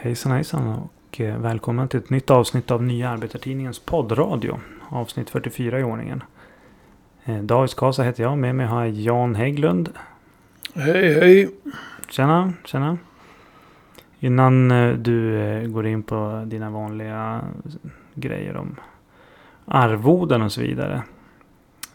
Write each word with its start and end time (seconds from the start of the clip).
Hejsan 0.00 0.32
hejsan 0.32 0.68
och 0.68 1.20
eh, 1.20 1.38
välkommen 1.38 1.88
till 1.88 1.98
ett 2.00 2.10
nytt 2.10 2.30
avsnitt 2.30 2.70
av 2.70 2.82
Nya 2.82 3.10
Arbetartidningens 3.10 3.78
poddradio. 3.78 4.60
Avsnitt 4.88 5.30
44 5.30 5.80
i 5.80 5.82
ordningen. 5.82 6.22
Eh, 7.24 7.42
David 7.42 7.70
Skasa 7.70 8.02
heter 8.02 8.22
jag. 8.22 8.38
Med 8.38 8.54
mig 8.54 8.66
har 8.66 8.84
jag 8.84 8.94
Jan 8.94 9.34
Hägglund. 9.34 9.92
Hej 10.74 11.14
hej. 11.14 11.50
Tjena, 12.08 12.52
tjena. 12.64 12.98
Innan 14.18 14.70
eh, 14.70 14.92
du 14.94 15.68
går 15.68 15.86
in 15.86 16.02
på 16.02 16.44
dina 16.46 16.70
vanliga 16.70 17.44
grejer 18.14 18.56
om 18.56 18.76
arvoden 19.64 20.42
och 20.42 20.52
så 20.52 20.60
vidare. 20.60 21.02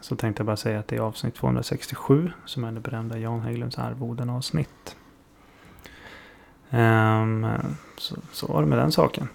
Så 0.01 0.15
tänkte 0.15 0.41
jag 0.41 0.45
bara 0.45 0.57
säga 0.57 0.79
att 0.79 0.87
det 0.87 0.95
är 0.95 1.01
avsnitt 1.01 1.35
267 1.35 2.31
som 2.45 2.63
är 2.63 2.71
det 2.71 2.79
berömda 2.79 3.17
Jan 3.17 3.41
Hägglunds 3.41 3.77
arvoden 3.77 4.29
avsnitt. 4.29 4.95
Um, 6.73 7.47
så, 7.97 8.15
så 8.31 8.47
var 8.47 8.61
det 8.61 8.67
med 8.67 8.77
den 8.77 8.91
saken. 8.91 9.27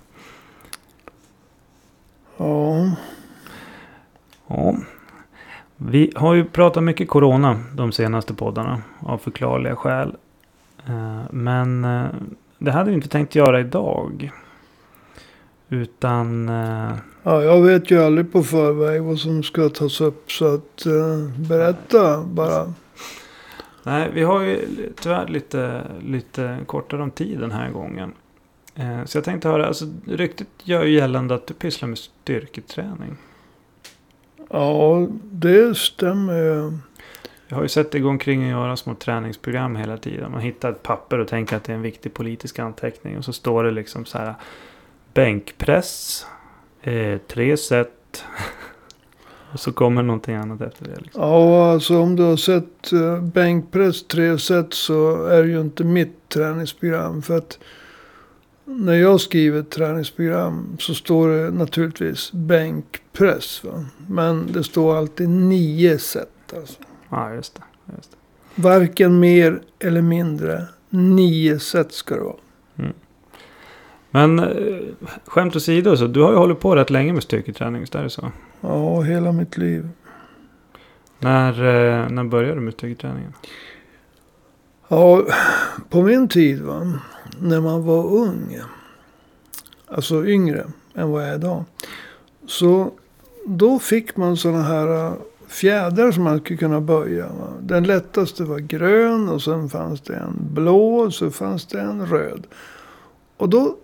Ja. 2.37 2.91
Ja. 4.47 4.77
Vi 5.77 6.13
har 6.17 6.35
ju 6.35 6.45
pratat 6.45 6.83
mycket 6.83 7.09
corona 7.09 7.61
de 7.75 7.93
senaste 7.93 8.35
poddarna. 8.35 8.83
Av 9.01 9.19
förklarliga 9.19 9.77
skäl. 9.77 10.17
Eh, 10.87 11.23
Men 11.31 11.85
eh, 11.85 12.07
det 12.59 12.71
hade 12.71 12.91
vi 12.91 12.97
inte 12.97 13.09
tänkt 13.09 13.35
göra 13.35 13.61
idag. 13.61 14.31
Utan... 15.69 16.49
eh, 16.49 16.93
ja, 17.23 17.43
jag 17.43 17.63
vet 17.63 17.91
ju 17.91 18.03
aldrig 18.03 18.33
på 18.33 18.43
förväg 18.43 19.03
vad 19.03 19.19
som 19.19 19.43
ska 19.43 19.69
tas 19.69 20.01
upp. 20.01 20.33
Så 20.33 20.55
att 20.55 20.87
eh, 20.87 21.47
berätta 21.49 22.23
bara. 22.25 22.73
Nej, 23.83 24.11
vi 24.15 24.23
har 24.23 24.41
ju 24.43 24.59
tyvärr 25.01 25.29
lite, 25.29 25.83
lite 26.03 26.59
kortare 26.67 27.03
om 27.03 27.11
tid 27.11 27.39
den 27.39 27.53
här 27.53 27.71
gången. 27.71 28.13
Eh, 28.75 29.05
Så 29.05 29.17
jag 29.19 29.25
tänkte 29.25 29.49
höra, 29.49 29.67
alltså 29.67 29.85
ryktet 30.07 30.49
gör 30.63 30.85
ju 30.85 30.95
gällande 30.95 31.35
att 31.35 31.47
du 31.47 31.55
pysslar 31.55 31.89
med 31.89 31.99
styrketräning. 31.99 33.17
Ja, 34.51 35.07
det 35.23 35.77
stämmer. 35.77 36.73
Jag 37.49 37.57
har 37.57 37.63
ju 37.63 37.69
sett 37.69 37.91
det 37.93 38.01
gå 38.01 38.09
omkring 38.09 38.45
och 38.45 38.51
göra 38.51 38.77
små 38.77 38.95
träningsprogram 38.95 39.77
hela 39.77 39.97
tiden. 39.97 40.33
Man 40.33 40.41
hittar 40.41 40.73
ett 40.73 40.83
papper 40.83 41.19
och 41.19 41.29
tänker 41.29 41.57
att 41.57 41.65
det 41.65 41.73
är 41.73 41.77
en 41.77 41.83
viktig 41.83 42.15
politisk 42.15 42.59
anteckning. 42.59 43.19
Och 43.19 43.25
så 43.25 43.33
står 43.33 43.65
det 43.65 43.71
liksom 43.71 44.05
så 44.05 44.19
här. 44.19 44.35
Bänkpress. 45.15 46.27
Eh, 46.83 47.19
tre 47.27 47.57
set. 47.57 48.25
och 49.53 49.61
så 49.61 49.73
kommer 49.73 50.03
någonting 50.03 50.35
annat 50.35 50.61
efter 50.61 50.85
det. 50.85 51.01
Liksom. 51.01 51.23
Ja, 51.23 51.73
alltså 51.73 51.99
om 51.99 52.17
du 52.17 52.23
har 52.23 52.37
sett 52.37 52.93
eh, 52.93 53.23
bänkpress 53.23 54.07
tre 54.07 54.39
set 54.39 54.75
så 54.75 55.27
är 55.27 55.43
det 55.43 55.49
ju 55.49 55.61
inte 55.61 55.85
mitt 55.85 56.29
träningsprogram. 56.29 57.23
För 57.23 57.39
att 57.39 57.59
när 58.65 58.95
jag 58.95 59.21
skriver 59.21 59.61
ett 59.61 59.71
träningsprogram 59.71 60.77
så 60.81 60.95
står 60.95 61.29
det 61.29 61.51
naturligtvis 61.51 62.33
bänkpress. 62.33 63.65
Va? 63.65 63.85
Men 64.07 64.53
det 64.53 64.65
står 64.65 64.97
alltid 64.97 65.29
nio 65.29 65.99
set. 65.99 66.55
Alltså. 66.57 66.79
Ja, 67.09 67.35
just 67.35 67.55
det. 67.55 67.63
Just 67.97 68.11
det. 68.11 68.63
Varken 68.63 69.21
mer 69.21 69.61
eller 69.79 70.03
mindre. 70.03 70.67
Nio 70.91 71.59
set 71.59 71.93
ska 71.93 72.15
det 72.15 72.21
vara. 72.21 72.37
Men 74.11 74.39
eh, 74.39 74.81
skämt 75.27 75.57
åsido, 75.57 75.97
så 75.97 76.07
du 76.07 76.23
har 76.23 76.31
ju 76.31 76.37
hållit 76.37 76.61
på 76.61 76.77
rätt 76.77 76.91
länge 76.91 77.13
med 77.13 77.23
styrketräning. 77.23 77.81
Visst 77.81 77.95
är 77.95 78.03
det 78.03 78.11
så? 78.11 78.33
Ja, 78.61 79.01
hela 79.01 79.33
mitt 79.33 79.57
liv. 79.57 79.89
När, 81.19 81.53
eh, 81.53 82.09
när 82.09 82.25
började 82.25 82.55
du 82.55 82.61
med 82.61 82.73
styrketräningen? 82.73 83.33
Ja, 84.89 85.23
på 85.89 86.03
min 86.03 86.29
tid 86.29 86.63
va. 86.63 86.93
När 87.41 87.61
man 87.61 87.85
var 87.85 88.07
ung. 88.07 88.59
Alltså 89.87 90.27
yngre 90.27 90.67
än 90.95 91.11
vad 91.11 91.23
jag 91.23 91.29
är 91.31 91.35
idag. 91.35 91.65
Så 92.47 92.91
då 93.47 93.79
fick 93.79 94.17
man 94.17 94.37
sådana 94.37 94.63
här 94.63 95.07
äh, 95.07 95.13
fjädrar 95.49 96.13
som 96.13 96.25
man 96.25 96.41
skulle 96.41 96.57
kunna 96.57 96.81
böja. 96.81 97.27
Va? 97.27 97.49
Den 97.61 97.85
lättaste 97.85 98.45
var 98.45 98.59
grön 98.59 99.29
och 99.29 99.43
sen 99.43 99.69
fanns 99.69 100.01
det 100.01 100.15
en 100.15 100.37
blå 100.55 100.97
och 100.97 101.15
så 101.15 101.31
fanns 101.31 101.67
det 101.67 101.81
en 101.81 102.07
röd. 102.07 102.47
Och 103.37 103.49
då 103.49 103.77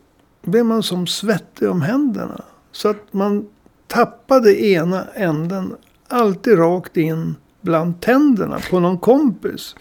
blev 0.44 0.64
man 0.64 0.82
som 0.82 1.06
svettig 1.06 1.70
om 1.70 1.82
händerna. 1.82 2.44
Så 2.72 2.88
att 2.88 3.12
man 3.12 3.48
tappade 3.86 4.62
ena 4.62 5.04
änden 5.14 5.76
alltid 6.08 6.58
rakt 6.58 6.96
in 6.96 7.36
bland 7.60 8.00
tänderna 8.00 8.58
på 8.70 8.80
någon 8.80 8.98
kompis. 8.98 9.76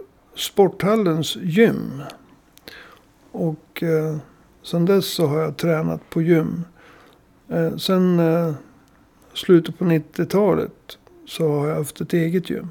sporthallens 0.42 1.36
gym. 1.36 2.02
Och 3.32 3.82
eh, 3.82 4.16
sen 4.62 4.84
dess 4.84 5.06
så 5.06 5.26
har 5.26 5.38
jag 5.38 5.56
tränat 5.56 6.10
på 6.10 6.22
gym. 6.22 6.64
Eh, 7.48 7.76
sen 7.76 8.20
eh, 8.20 8.54
slutet 9.34 9.78
på 9.78 9.84
90-talet 9.84 10.98
så 11.26 11.48
har 11.48 11.68
jag 11.68 11.76
haft 11.76 12.00
ett 12.00 12.12
eget 12.12 12.50
gym. 12.50 12.68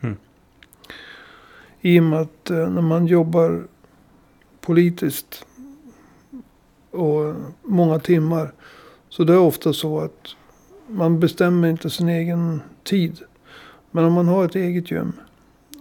Mm. 0.00 0.16
I 1.80 2.00
och 2.00 2.04
med 2.04 2.20
att 2.20 2.50
eh, 2.50 2.70
när 2.70 2.82
man 2.82 3.06
jobbar 3.06 3.66
politiskt 4.60 5.46
och 6.90 7.34
många 7.62 7.98
timmar. 7.98 8.52
Så 9.08 9.24
det 9.24 9.32
är 9.32 9.38
ofta 9.38 9.72
så 9.72 10.00
att 10.00 10.36
man 10.86 11.20
bestämmer 11.20 11.68
inte 11.68 11.90
sin 11.90 12.08
egen 12.08 12.62
tid. 12.84 13.20
Men 13.90 14.04
om 14.04 14.12
man 14.12 14.28
har 14.28 14.44
ett 14.44 14.56
eget 14.56 14.90
gym. 14.90 15.12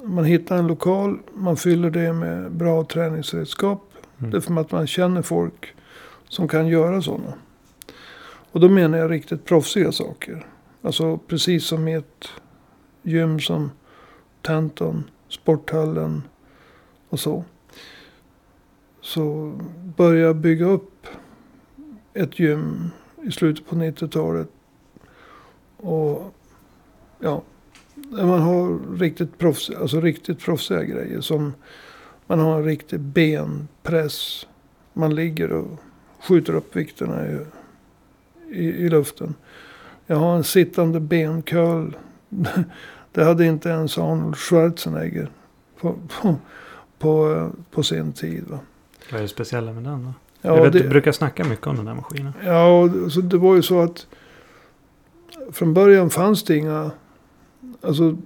Man 0.04 0.26
hittar 0.26 0.58
en 0.58 0.68
lokal, 0.68 1.20
man 1.34 1.58
fyller 1.58 1.90
det 1.90 2.14
med 2.14 2.52
bra 2.52 2.84
träningsredskap. 2.84 3.94
Mm. 4.20 4.32
Det 4.32 4.38
är 4.38 4.42
för 4.42 4.60
att 4.60 4.72
man 4.72 4.88
känner 4.88 5.22
folk 5.22 5.76
som 6.28 6.48
kan 6.48 6.68
göra 6.68 7.02
sådana. 7.02 7.34
Och 8.52 8.60
då 8.60 8.70
menar 8.70 8.98
jag 8.98 9.12
riktigt 9.12 9.46
proffsiga 9.46 9.92
saker. 9.92 10.46
Alltså 10.82 11.18
precis 11.18 11.66
som 11.66 11.88
i 11.88 11.94
ett 11.94 12.30
gym 13.02 13.40
som 13.40 13.72
Tanton, 14.42 15.04
Sporthallen 15.28 16.24
och 17.10 17.20
så. 17.20 17.44
Så 19.02 19.54
började 19.98 20.26
jag 20.26 20.36
bygga 20.36 20.66
upp 20.66 21.08
ett 22.14 22.40
gym 22.40 22.90
i 23.24 23.31
slutet 23.31 23.68
på 23.68 23.76
90-talet. 23.76 24.50
Och 25.78 26.36
ja, 27.20 27.42
där 28.09 28.25
man 28.25 28.42
har 28.42 28.80
riktigt, 28.97 29.38
proffs, 29.38 29.70
alltså 29.70 30.02
riktigt 30.02 30.40
proffsiga 30.40 30.84
grejer. 30.84 31.22
Som 31.22 31.53
man 32.28 32.40
har 32.40 32.58
en 32.58 32.64
riktig 32.66 33.00
benpress. 33.00 34.47
Man 34.94 35.16
ligger 35.16 35.52
och 35.52 35.80
skjuter 36.28 36.53
upp 36.56 36.75
vikterna 36.75 37.28
i, 37.28 37.38
i, 38.52 38.66
i 38.68 38.90
luften. 38.90 39.34
Jag 40.08 40.16
har 40.16 40.36
en 40.36 40.44
sittande 40.44 41.00
bencurl. 41.00 41.94
Det 43.12 43.24
hade 43.24 43.46
inte 43.46 43.69
ens 43.69 43.98
Arnold 43.98 44.38
Schwarzenegger 44.38 45.30
på, 45.81 45.96
på, 46.22 46.36
på, 47.00 47.50
på 47.72 47.84
sin 47.84 48.14
tid. 48.14 48.44
Va? 48.48 48.59
Vad 49.12 49.18
är 49.19 49.22
det 49.22 49.28
speciella 49.28 49.74
med 49.74 49.84
den 49.84 50.03
då? 50.06 50.14
Ja, 50.42 50.56
jag 50.56 50.64
vet, 50.64 50.74
det- 50.74 50.80
du 50.80 50.90
brukar 50.90 51.12
snacka 51.12 51.44
mycket 51.44 51.68
om 51.68 51.75
den 51.75 51.86
där 51.86 51.94
maskinen. 51.94 52.34
Ja, 52.46 52.80
och 52.81 53.12
så 53.12 53.22
det 53.22 53.38
var 53.38 53.56
ju 53.56 53.62
så 53.62 53.80
att 53.81 54.08
från 55.52 55.74
början 55.74 56.09
fanns 56.09 56.44
det 56.44 56.56
inga, 56.58 56.92
alltså 57.81 58.17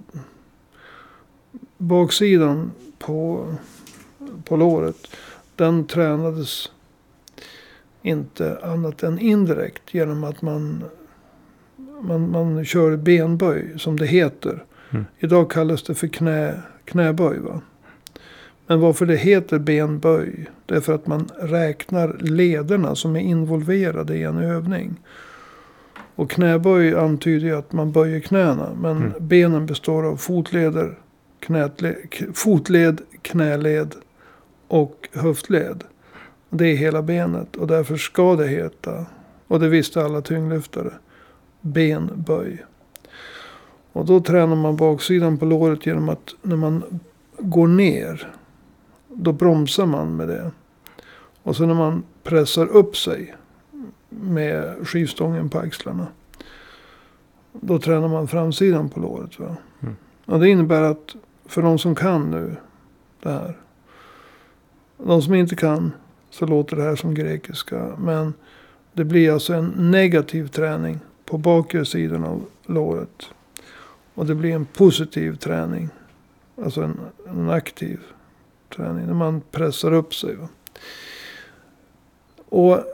baksidan 1.78 2.72
på, 2.98 3.46
på 4.44 4.56
låret, 4.56 5.06
den 5.56 5.86
tränades 5.86 6.70
inte 8.02 8.58
annat 8.62 9.02
än 9.02 9.18
indirekt 9.18 9.94
genom 9.94 10.24
att 10.24 10.42
man, 10.42 10.84
man, 12.00 12.30
man 12.30 12.64
kör 12.64 12.96
benböj 12.96 13.78
som 13.78 13.98
det 13.98 14.06
heter. 14.06 14.64
Mm. 14.90 15.04
Idag 15.18 15.50
kallas 15.50 15.82
det 15.82 15.94
för 15.94 16.08
knä, 16.08 16.62
knäböj. 16.84 17.38
Va? 17.38 17.60
Men 18.66 18.80
varför 18.80 19.06
det 19.06 19.16
heter 19.16 19.58
benböj, 19.58 20.46
det 20.66 20.74
är 20.74 20.80
för 20.80 20.94
att 20.94 21.06
man 21.06 21.28
räknar 21.38 22.16
lederna 22.20 22.94
som 22.94 23.16
är 23.16 23.20
involverade 23.20 24.16
i 24.16 24.22
en 24.22 24.38
övning. 24.38 25.00
Och 26.16 26.30
knäböj 26.30 26.94
antyder 26.94 27.46
ju 27.46 27.56
att 27.56 27.72
man 27.72 27.92
böjer 27.92 28.20
knäna. 28.20 28.68
Men 28.80 28.96
Mm. 28.96 29.12
benen 29.18 29.66
består 29.66 30.06
av 30.06 30.16
fotleder, 30.16 30.98
knätle, 31.40 31.96
fotled, 32.34 33.00
knäled 33.22 33.94
och 34.68 35.08
höftled. 35.12 35.84
Det 36.50 36.66
är 36.66 36.76
hela 36.76 37.02
benet 37.02 37.56
och 37.56 37.66
därför 37.66 37.96
ska 37.96 38.36
det 38.36 38.46
heta, 38.46 39.06
och 39.48 39.60
det 39.60 39.68
visste 39.68 40.04
alla 40.04 40.20
tyngdlyftare, 40.20 40.90
benböj. 41.60 42.64
Och 43.92 44.06
då 44.06 44.20
tränar 44.20 44.56
man 44.56 44.76
baksidan 44.76 45.38
på 45.38 45.44
låret 45.44 45.86
genom 45.86 46.08
att 46.08 46.34
när 46.42 46.56
man 46.56 47.00
går 47.38 47.66
ner 47.68 48.32
då 49.08 49.32
bromsar 49.32 49.86
man 49.86 50.16
med 50.16 50.28
det. 50.28 50.50
Och 51.42 51.56
så 51.56 51.66
när 51.66 51.74
man 51.74 52.02
pressar 52.22 52.66
upp 52.66 52.96
sig 52.96 53.34
med 54.20 54.86
skivstången 54.88 55.48
på 55.48 55.58
axlarna. 55.58 56.06
Då 57.52 57.78
tränar 57.78 58.08
man 58.08 58.28
framsidan 58.28 58.88
på 58.88 59.00
låret. 59.00 59.38
Va? 59.38 59.56
Mm. 59.80 59.96
Och 60.24 60.40
det 60.40 60.48
innebär 60.48 60.82
att 60.82 61.16
för 61.46 61.62
de 61.62 61.78
som 61.78 61.94
kan 61.94 62.30
nu 62.30 62.56
det 63.22 63.30
här. 63.30 63.58
De 64.96 65.22
som 65.22 65.34
inte 65.34 65.56
kan 65.56 65.92
så 66.30 66.46
låter 66.46 66.76
det 66.76 66.82
här 66.82 66.96
som 66.96 67.14
grekiska. 67.14 67.96
Men 67.98 68.34
det 68.92 69.04
blir 69.04 69.32
alltså 69.32 69.54
en 69.54 69.90
negativ 69.90 70.48
träning 70.48 71.00
på 71.24 71.38
bakre 71.38 71.84
sidan 71.84 72.24
av 72.24 72.44
låret. 72.66 73.30
Och 74.14 74.26
det 74.26 74.34
blir 74.34 74.54
en 74.54 74.64
positiv 74.64 75.36
träning. 75.36 75.88
Alltså 76.64 76.82
en, 76.82 77.00
en 77.26 77.50
aktiv 77.50 78.00
träning. 78.76 79.06
När 79.06 79.14
man 79.14 79.40
pressar 79.50 79.92
upp 79.92 80.14
sig. 80.14 80.36
Va? 80.36 80.48
Och 82.48 82.84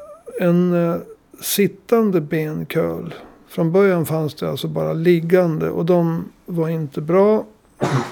en 0.40 0.72
eh, 0.72 0.96
sittande 1.40 2.20
bencurl. 2.20 3.14
Från 3.48 3.72
början 3.72 4.06
fanns 4.06 4.34
det 4.34 4.50
alltså 4.50 4.68
bara 4.68 4.92
liggande. 4.92 5.70
Och 5.70 5.86
de 5.86 6.24
var 6.46 6.68
inte 6.68 7.00
bra. 7.00 7.46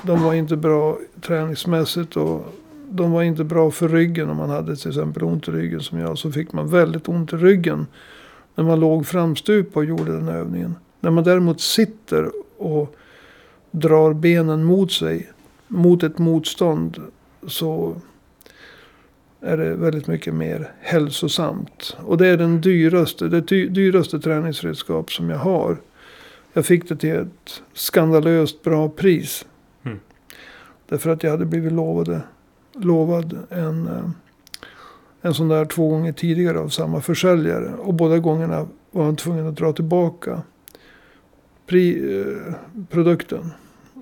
De 0.03 0.23
var 0.23 0.35
inte 0.35 0.57
bra 0.57 0.99
träningsmässigt. 1.21 2.17
Och 2.17 2.55
de 2.91 3.13
var 3.13 3.23
inte 3.23 3.45
bra 3.45 3.71
för 3.71 3.89
ryggen. 3.89 4.31
Om 4.31 4.37
man 4.37 4.51
hade 4.51 4.77
till 4.77 4.89
exempel 4.89 5.25
ont 5.25 5.49
i 5.49 5.51
ryggen 5.51 5.81
som 5.81 5.99
jag. 5.99 6.19
Så 6.19 6.33
fick 6.33 6.53
man 6.53 6.71
väldigt 6.71 7.09
ont 7.09 7.33
i 7.33 7.37
ryggen. 7.37 7.87
När 8.55 8.65
man 8.65 8.81
låg 8.81 9.07
framstupa 9.07 9.81
och 9.81 9.85
gjorde 9.85 10.13
den 10.13 10.29
övningen. 10.29 10.75
När 11.01 11.11
man 11.11 11.25
däremot 11.25 11.61
sitter 11.61 12.31
och 12.59 12.97
drar 13.71 14.13
benen 14.13 14.65
mot 14.65 14.93
sig. 14.93 15.31
Mot 15.69 16.03
ett 16.03 16.19
motstånd. 16.19 17.01
Så 17.47 17.95
är 19.41 19.57
det 19.57 19.75
väldigt 19.75 20.07
mycket 20.07 20.35
mer 20.35 20.73
hälsosamt. 20.81 21.97
Och 22.05 22.19
det 22.19 22.27
är 22.27 22.37
den 22.37 22.61
dyraste, 22.61 23.29
det 23.29 23.41
dy- 23.41 23.69
dyraste 23.69 24.19
träningsredskap 24.21 25.13
som 25.13 25.31
jag 25.31 25.39
har. 25.39 25.77
Jag 26.53 26.67
fick 26.67 26.89
det 26.89 26.97
till 26.97 27.11
ett 27.17 27.63
skandalöst 27.73 28.63
bra 28.63 28.89
pris. 28.89 29.47
Mm. 29.85 29.99
Därför 30.89 31.11
att 31.11 31.23
jag 31.23 31.31
hade 31.31 31.45
blivit 31.45 31.73
lovade, 31.73 32.21
lovad 32.75 33.39
en, 33.51 33.87
eh, 33.87 34.09
en 35.23 35.35
sån 35.35 35.49
där 35.49 35.65
två 35.65 35.89
gånger 35.89 36.13
tidigare 36.13 36.59
av 36.59 36.69
samma 36.69 37.01
försäljare. 37.01 37.73
Och 37.79 37.95
båda 37.95 38.19
gångerna 38.19 38.67
var 38.91 39.05
han 39.05 39.17
tvungen 39.17 39.47
att 39.47 39.57
dra 39.57 39.73
tillbaka 39.73 40.43
pri, 41.67 42.17
eh, 42.21 42.55
produkten. 42.91 43.51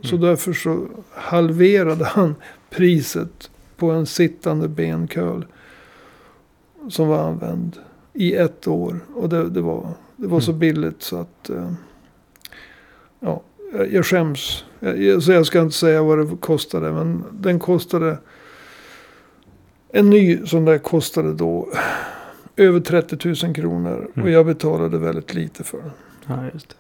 Så 0.03 0.17
Mm. 0.17 0.29
därför 0.29 0.53
så 0.53 0.87
halverade 1.15 2.05
han 2.05 2.35
priset 2.71 3.51
på 3.77 3.91
en 3.91 4.07
sittande 4.07 4.69
bencurl. 4.69 5.43
Som 6.89 7.09
var 7.09 7.19
använd 7.19 7.77
i 8.13 8.35
ett 8.35 8.69
år. 8.69 9.01
Och 9.15 9.29
det, 9.29 9.49
det 9.49 9.61
var, 9.61 9.89
det 10.17 10.27
var 10.27 10.41
så 10.41 10.51
Mm. 10.51 10.59
billigt 10.61 11.03
så 11.03 11.17
att... 11.17 11.51
eh, 11.51 11.73
ja, 13.21 13.43
jag, 13.91 14.07
skäms. 14.07 14.65
Jag, 14.81 15.03
jag, 15.03 15.23
så 15.23 15.33
jag 15.33 15.47
ska 15.47 15.61
inte 15.61 15.75
säga 15.77 16.03
vad 16.03 16.19
det 16.19 16.37
kostade. 16.37 16.93
Men 16.93 17.25
den 17.33 17.59
kostade... 17.59 18.19
En 19.89 20.11
ny 20.11 20.47
sån 20.47 20.65
där 20.65 20.79
kostade 20.79 21.33
då 21.35 21.69
över 22.57 22.81
30 22.81 23.47
000 23.47 23.55
kronor. 23.55 24.11
Mm. 24.15 24.25
Och 24.25 24.31
jag 24.31 24.47
betalade 24.47 24.99
väldigt 24.99 25.35
lite 25.35 25.65
för 25.65 25.79
den. 25.79 25.91
Ja, 26.27 26.45
just 26.55 26.69
det. 26.69 26.75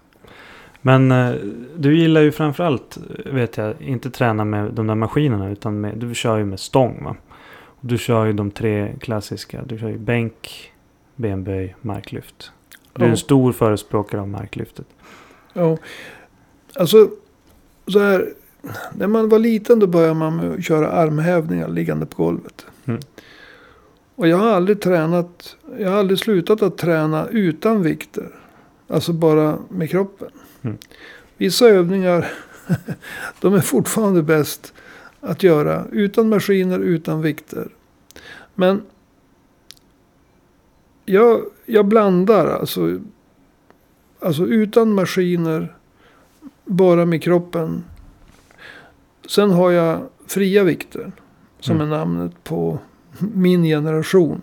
Men 0.86 1.12
eh, 1.12 1.34
du 1.76 1.96
gillar 1.98 2.20
ju 2.20 2.32
framförallt, 2.32 2.98
vet 3.24 3.56
jag, 3.56 3.74
inte 3.82 4.10
träna 4.10 4.44
med 4.44 4.72
de 4.72 4.86
där 4.86 4.94
maskinerna. 4.94 5.50
Utan 5.50 5.80
med, 5.80 5.98
du 5.98 6.14
kör 6.14 6.38
ju 6.38 6.44
med 6.44 6.60
stång 6.60 7.04
va? 7.04 7.16
Du 7.80 7.98
kör 7.98 8.26
ju 8.26 8.32
de 8.32 8.50
tre 8.50 8.94
klassiska. 9.00 9.62
Du 9.66 9.78
kör 9.78 9.88
ju 9.88 9.98
bänk, 9.98 10.72
benböj, 11.16 11.76
marklyft. 11.82 12.50
Du 12.92 13.02
är 13.02 13.06
Ja. 13.06 13.10
en 13.10 13.16
stor 13.16 13.52
förespråkare 13.52 14.20
av 14.20 14.28
marklyftet. 14.28 14.86
Ja, 15.52 15.78
alltså 16.74 17.10
så 17.86 17.98
här. 17.98 18.28
När 18.92 19.06
man 19.06 19.28
var 19.28 19.38
liten 19.38 19.78
då 19.78 19.86
började 19.86 20.14
man 20.14 20.36
med 20.36 20.50
att 20.52 20.64
köra 20.64 20.88
armhävningar 20.88 21.68
liggande 21.68 22.06
på 22.06 22.22
golvet. 22.22 22.66
Mm. 22.84 23.00
Och 24.14 24.28
jag 24.28 24.36
har 24.36 24.50
aldrig 24.50 24.80
tränat, 24.80 25.56
jag 25.78 25.90
har 25.90 25.98
aldrig 25.98 26.18
slutat 26.18 26.62
att 26.62 26.78
träna 26.78 27.26
utan 27.30 27.82
vikter. 27.82 28.28
Alltså 28.88 29.12
bara 29.12 29.58
med 29.68 29.90
kroppen. 29.90 30.28
Mm. 30.62 30.78
Vissa 31.36 31.66
övningar, 31.68 32.26
de 33.40 33.54
är 33.54 33.60
fortfarande 33.60 34.22
bäst 34.22 34.72
att 35.20 35.42
göra 35.42 35.84
utan 35.92 36.28
maskiner, 36.28 36.78
utan 36.78 37.22
vikter. 37.22 37.68
Men 38.54 38.82
jag, 41.04 41.42
jag 41.66 41.86
blandar 41.86 42.46
alltså, 42.46 43.00
alltså 44.20 44.46
utan 44.46 44.92
maskiner, 44.94 45.74
bara 46.64 47.04
med 47.06 47.22
kroppen. 47.22 47.84
Sen 49.28 49.50
har 49.50 49.70
jag 49.70 50.00
fria 50.26 50.64
vikter. 50.64 51.12
Som 51.60 51.76
Mm. 51.76 51.92
är 51.92 51.96
namnet 51.98 52.44
på 52.44 52.78
min 53.18 53.62
generation. 53.64 54.42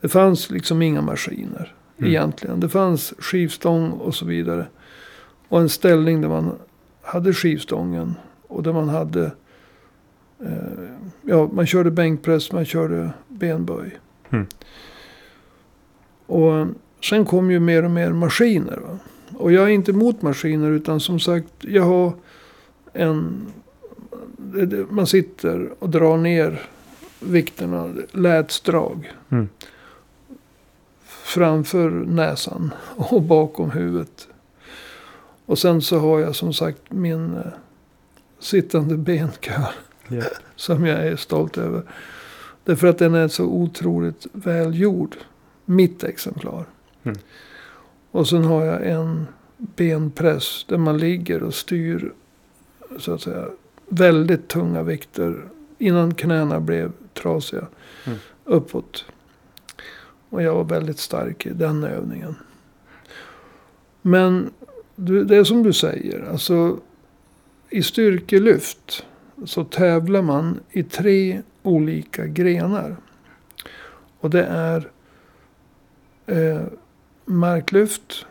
Det 0.00 0.08
fanns 0.08 0.50
liksom 0.50 0.82
inga 0.82 1.00
maskiner 1.00 1.74
Mm. 1.98 2.10
egentligen. 2.10 2.60
Det 2.60 2.68
fanns 2.68 3.14
skivstång 3.18 3.90
och 3.90 4.14
så 4.14 4.24
vidare. 4.24 4.66
Och 5.52 5.60
en 5.60 5.68
ställning 5.68 6.20
där 6.20 6.28
man 6.28 6.58
hade 7.02 7.32
skivstången. 7.32 8.14
Och 8.48 8.62
där 8.62 8.72
man 8.72 8.88
hade, 8.88 9.32
eh, 10.40 10.88
ja 11.22 11.50
man 11.52 11.66
körde 11.66 11.90
bänkpress, 11.90 12.52
man 12.52 12.64
körde 12.64 13.10
benböj. 13.28 13.98
Mm. 14.30 14.46
Och 16.26 16.66
sen 17.04 17.24
kom 17.24 17.50
ju 17.50 17.60
mer 17.60 17.84
och 17.84 17.90
mer 17.90 18.12
maskiner. 18.12 18.76
Va? 18.76 18.98
Och 19.36 19.52
jag 19.52 19.64
är 19.64 19.68
inte 19.68 19.90
emot 19.90 20.22
maskiner 20.22 20.70
utan 20.70 21.00
som 21.00 21.20
sagt 21.20 21.52
jag 21.60 21.82
har 21.82 22.12
en... 22.92 23.46
Man 24.90 25.06
sitter 25.06 25.68
och 25.78 25.90
drar 25.90 26.16
ner 26.16 26.62
vikterna, 27.20 27.94
lätsdrag. 28.12 29.12
Mm. 29.28 29.48
Framför 31.04 31.90
näsan 31.90 32.70
och 32.96 33.22
bakom 33.22 33.70
huvudet. 33.70 34.28
Och 35.46 35.58
sen 35.58 35.82
så 35.82 35.98
har 35.98 36.20
jag 36.20 36.36
som 36.36 36.52
sagt 36.52 36.80
min 36.88 37.34
eh, 37.36 37.42
sittande 38.38 38.96
benkör. 38.96 39.68
Ja. 40.08 40.22
Som 40.56 40.86
jag 40.86 41.06
är 41.06 41.16
stolt 41.16 41.58
över. 41.58 41.82
Därför 42.64 42.86
att 42.86 42.98
den 42.98 43.14
är 43.14 43.28
så 43.28 43.44
otroligt 43.44 44.26
välgjord. 44.32 45.16
Mitt 45.64 46.04
exemplar. 46.04 46.64
Mm. 47.02 47.18
Och 48.10 48.28
sen 48.28 48.44
har 48.44 48.64
jag 48.64 48.86
en 48.86 49.26
benpress 49.56 50.64
där 50.68 50.78
man 50.78 50.98
ligger 50.98 51.42
och 51.42 51.54
styr 51.54 52.12
så 52.98 53.14
att 53.14 53.20
säga 53.20 53.48
väldigt 53.88 54.48
tunga 54.48 54.82
vikter 54.82 55.44
innan 55.78 56.14
knäna 56.14 56.60
blev 56.60 56.92
trasiga 57.14 57.66
Mm. 58.06 58.18
uppåt. 58.44 59.04
Och 60.28 60.42
jag 60.42 60.54
var 60.54 60.64
väldigt 60.64 60.98
stark 60.98 61.46
i 61.46 61.50
den 61.50 61.84
övningen. 61.84 62.34
Men 64.02 64.50
det 64.96 65.36
är 65.36 65.44
som 65.44 65.62
du 65.62 65.72
säger, 65.72 66.28
alltså 66.30 66.80
i 67.70 67.82
styrkelyft 67.82 69.06
så 69.44 69.64
tävlar 69.64 70.22
man 70.22 70.60
i 70.70 70.82
tre 70.82 71.42
olika 71.62 72.26
grenar. 72.26 72.96
Och 74.20 74.30
det 74.30 74.44
är 74.44 74.90
eh, 76.26 76.62
marklyft. 77.24 78.26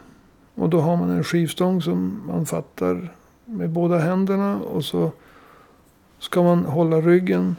Och 0.56 0.70
då 0.70 0.80
har 0.80 0.98
man 0.98 1.10
en 1.10 1.24
skivstång 1.24 1.82
som 1.82 2.24
man 2.28 2.46
fattar 2.46 3.14
med 3.46 3.70
båda 3.70 3.98
händerna. 3.98 4.60
Och 4.60 4.86
så 4.86 5.12
ska 6.20 6.44
man 6.44 6.66
hålla 6.66 7.02
ryggen 7.02 7.56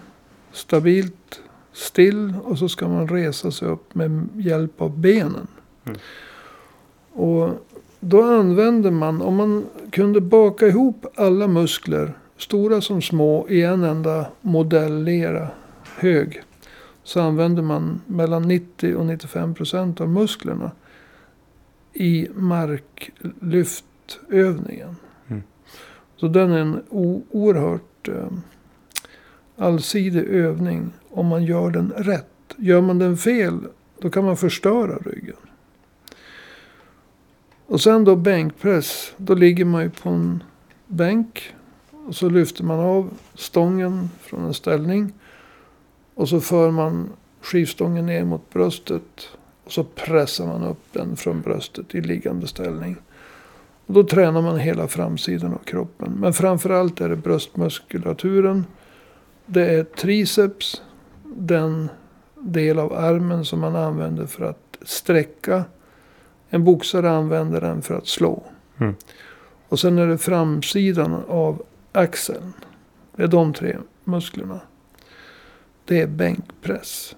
stabilt 0.52 1.40
still. 1.72 2.34
Och 2.44 2.58
så 2.58 2.68
ska 2.68 2.88
man 2.88 3.08
resa 3.08 3.50
sig 3.50 3.68
upp 3.68 3.94
med 3.94 4.28
hjälp 4.36 4.80
av 4.80 4.98
benen. 4.98 5.46
Mm. 5.84 5.98
Och 7.12 7.50
då 8.04 8.22
använder 8.22 8.90
man, 8.90 9.22
om 9.22 9.36
man 9.36 9.66
kunde 9.90 10.20
baka 10.20 10.66
ihop 10.66 11.06
alla 11.14 11.48
muskler, 11.48 12.12
stora 12.36 12.80
som 12.80 13.02
små, 13.02 13.48
i 13.48 13.62
en 13.62 13.84
enda 13.84 14.26
modelllera 14.40 15.48
hög. 15.96 16.42
Så 17.02 17.20
använder 17.20 17.62
man 17.62 18.00
mellan 18.06 18.42
90 18.42 18.96
och 18.96 19.06
95 19.06 19.54
procent 19.54 20.00
av 20.00 20.08
musklerna 20.08 20.70
i 21.92 22.28
marklyftövningen. 22.34 24.96
Mm. 25.28 25.42
Så 26.16 26.28
den 26.28 26.52
är 26.52 26.58
en 26.58 26.82
oerhört 26.88 28.08
eh, 28.08 28.28
allsidig 29.56 30.24
övning 30.24 30.92
om 31.10 31.26
man 31.26 31.44
gör 31.44 31.70
den 31.70 31.92
rätt. 31.96 32.28
Gör 32.56 32.80
man 32.80 32.98
den 32.98 33.16
fel, 33.16 33.58
då 33.98 34.10
kan 34.10 34.24
man 34.24 34.36
förstöra 34.36 34.96
ryggen. 34.96 35.36
Och 37.72 37.80
sen 37.80 38.04
då 38.04 38.16
bänkpress. 38.16 39.12
Då 39.16 39.34
ligger 39.34 39.64
man 39.64 39.82
ju 39.82 39.90
på 39.90 40.08
en 40.08 40.42
bänk. 40.86 41.54
Och 42.06 42.14
så 42.14 42.28
lyfter 42.28 42.64
man 42.64 42.80
av 42.80 43.10
stången 43.34 44.10
från 44.20 44.44
en 44.44 44.54
ställning. 44.54 45.12
Och 46.14 46.28
så 46.28 46.40
för 46.40 46.70
man 46.70 47.08
skivstången 47.40 48.06
ner 48.06 48.24
mot 48.24 48.52
bröstet. 48.52 49.28
Och 49.64 49.72
så 49.72 49.84
pressar 49.84 50.46
man 50.46 50.62
upp 50.62 50.78
den 50.92 51.16
från 51.16 51.40
bröstet 51.40 51.94
i 51.94 52.00
liggande 52.00 52.46
ställning. 52.46 52.96
Och 53.86 53.94
då 53.94 54.04
tränar 54.04 54.42
man 54.42 54.58
hela 54.58 54.88
framsidan 54.88 55.54
av 55.54 55.64
kroppen. 55.64 56.16
Men 56.20 56.32
framförallt 56.32 57.00
är 57.00 57.08
det 57.08 57.16
bröstmuskulaturen. 57.16 58.66
Det 59.46 59.74
är 59.74 59.84
triceps. 59.84 60.82
Den 61.24 61.88
del 62.34 62.78
av 62.78 62.92
armen 62.92 63.44
som 63.44 63.60
man 63.60 63.76
använder 63.76 64.26
för 64.26 64.44
att 64.44 64.78
sträcka. 64.82 65.64
En 66.54 66.64
boxare 66.64 67.10
använder 67.10 67.60
den 67.60 67.82
för 67.82 67.94
att 67.94 68.06
slå. 68.06 68.42
Mm. 68.78 68.94
Och 69.68 69.80
sen 69.80 69.98
är 69.98 70.06
det 70.06 70.18
framsidan 70.18 71.24
av 71.28 71.62
axeln. 71.92 72.52
Det 73.16 73.22
är 73.22 73.28
de 73.28 73.52
tre 73.52 73.76
musklerna. 74.04 74.60
Det 75.84 76.00
är 76.00 76.06
bänkpress. 76.06 77.16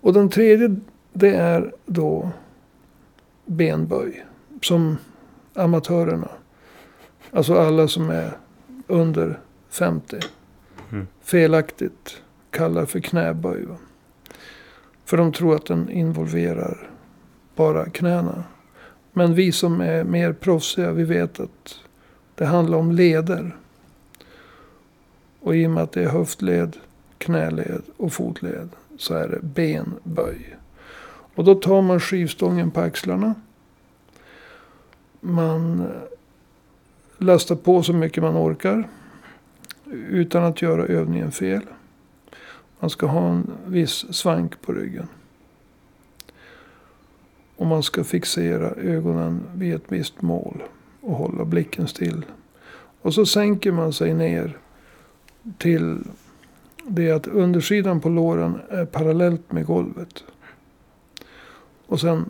Och 0.00 0.12
den 0.12 0.28
tredje 0.28 0.76
det 1.12 1.34
är 1.34 1.74
då 1.86 2.30
benböj. 3.46 4.26
Som 4.62 4.96
amatörerna. 5.54 6.28
Alltså 7.30 7.54
alla 7.54 7.88
som 7.88 8.10
är 8.10 8.36
under 8.86 9.40
50. 9.70 10.18
Mm. 10.92 11.06
Felaktigt 11.22 12.22
kallar 12.50 12.86
för 12.86 13.00
knäböj. 13.00 13.64
Va? 13.64 13.76
För 15.04 15.16
de 15.16 15.32
tror 15.32 15.54
att 15.54 15.66
den 15.66 15.90
involverar 15.90 16.88
bara 17.56 17.90
knäna. 17.90 18.44
Men 19.12 19.34
vi 19.34 19.52
som 19.52 19.80
är 19.80 20.04
mer 20.04 20.32
proffsiga, 20.32 20.92
vi 20.92 21.04
vet 21.04 21.40
att 21.40 21.80
det 22.34 22.46
handlar 22.46 22.78
om 22.78 22.92
leder. 22.92 23.56
Och 25.40 25.56
i 25.56 25.66
och 25.66 25.70
med 25.70 25.82
att 25.82 25.92
det 25.92 26.02
är 26.02 26.08
höftled, 26.08 26.76
knäled 27.18 27.82
och 27.96 28.12
fotled 28.12 28.68
så 28.98 29.14
är 29.14 29.28
det 29.28 29.40
benböj. 29.42 30.56
Och 31.34 31.44
då 31.44 31.54
tar 31.54 31.82
man 31.82 32.00
skivstången 32.00 32.70
på 32.70 32.80
axlarna. 32.80 33.34
Man 35.20 35.80
eh, 35.80 35.86
lastar 37.18 37.56
på 37.56 37.82
så 37.82 37.92
mycket 37.92 38.22
man 38.22 38.36
orkar. 38.36 38.88
Utan 39.92 40.44
att 40.44 40.62
göra 40.62 40.86
övningen 40.86 41.32
fel. 41.32 41.62
Man 42.78 42.90
ska 42.90 43.06
ha 43.06 43.28
en 43.28 43.50
viss 43.66 44.14
svank 44.14 44.62
på 44.62 44.72
ryggen. 44.72 45.08
Och 47.56 47.66
man 47.66 47.82
ska 47.82 48.04
fixera 48.04 48.70
ögonen 48.70 49.42
vid 49.54 49.74
ett 49.74 49.84
visst 49.88 50.22
mål. 50.22 50.62
Och 51.00 51.14
hålla 51.14 51.44
blicken 51.44 51.88
still. 51.88 52.24
Och 53.02 53.14
så 53.14 53.26
sänker 53.26 53.72
man 53.72 53.92
sig 53.92 54.14
ner 54.14 54.58
till 55.58 55.98
det 56.84 57.10
att 57.10 57.26
undersidan 57.26 58.00
på 58.00 58.08
låren 58.08 58.58
är 58.70 58.84
parallellt 58.84 59.52
med 59.52 59.66
golvet. 59.66 60.24
Och 61.86 62.00
sen 62.00 62.24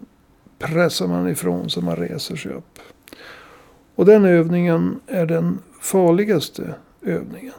pressar 0.58 1.08
man 1.08 1.28
ifrån 1.28 1.70
så 1.70 1.80
man 1.80 1.96
reser 1.96 2.36
sig 2.36 2.52
upp. 2.52 2.78
Och 3.94 4.04
den 4.06 4.24
övningen 4.24 5.00
är 5.06 5.26
den 5.26 5.58
farligaste 5.80 6.74
övningen. 7.02 7.54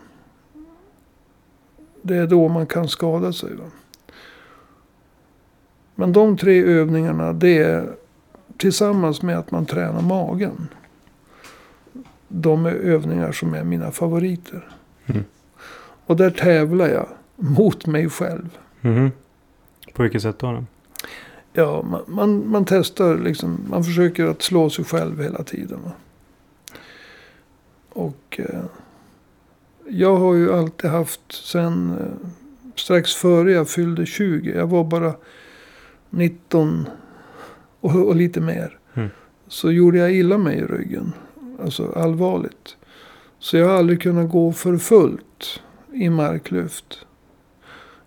Det 2.01 2.15
är 2.15 2.27
då 2.27 2.47
man 2.47 2.67
kan 2.67 2.87
skada 2.87 3.33
sig. 3.33 3.55
Va? 3.55 3.65
Men 5.95 6.13
de 6.13 6.37
tre 6.37 6.63
övningarna 6.63 7.33
det 7.33 7.57
är 7.57 7.95
tillsammans 8.57 9.21
med 9.21 9.37
att 9.37 9.51
man 9.51 9.65
tränar 9.65 10.01
magen. 10.01 10.67
De 12.27 12.65
är 12.65 12.71
övningar 12.71 13.31
som 13.31 13.53
är 13.53 13.63
mina 13.63 13.91
favoriter. 13.91 14.67
Mm. 15.05 15.23
Och 16.05 16.17
där 16.17 16.29
tävlar 16.29 16.87
jag 16.87 17.07
mot 17.35 17.85
mig 17.85 18.09
själv. 18.09 18.49
Mhm. 18.81 19.11
På 19.93 20.03
vilket 20.03 20.21
sätt 20.21 20.39
då? 20.39 20.63
Ja, 21.53 21.81
man, 21.81 22.01
man, 22.07 22.49
man 22.49 22.65
testar 22.65 23.17
liksom. 23.17 23.59
Man 23.69 23.83
försöker 23.83 24.25
att 24.25 24.41
slå 24.41 24.69
sig 24.69 24.85
själv 24.85 25.21
hela 25.21 25.43
tiden. 25.43 25.79
Va? 25.83 25.91
Och 27.89 28.39
eh, 28.39 28.63
jag 29.89 30.15
har 30.15 30.33
ju 30.33 30.53
alltid 30.53 30.89
haft 30.89 31.21
sen 31.31 31.91
eh, 31.99 32.27
strax 32.75 33.13
före 33.15 33.51
jag 33.51 33.69
fyllde 33.69 34.05
20. 34.05 34.55
Jag 34.55 34.67
var 34.67 34.83
bara 34.83 35.13
19 36.13 36.85
och, 37.79 38.07
och 38.07 38.15
lite 38.15 38.41
mer. 38.41 38.77
Mm. 38.93 39.09
Så 39.47 39.71
gjorde 39.71 39.97
jag 39.97 40.13
illa 40.13 40.37
mig 40.37 40.57
i 40.57 40.65
ryggen. 40.65 41.13
Alltså 41.63 41.91
allvarligt. 41.95 42.77
Så 43.39 43.57
jag 43.57 43.67
har 43.67 43.75
aldrig 43.75 44.01
kunnat 44.01 44.29
gå 44.29 44.53
för 44.53 44.77
fullt 44.77 45.61
i 45.93 46.09
marklyft. 46.09 47.05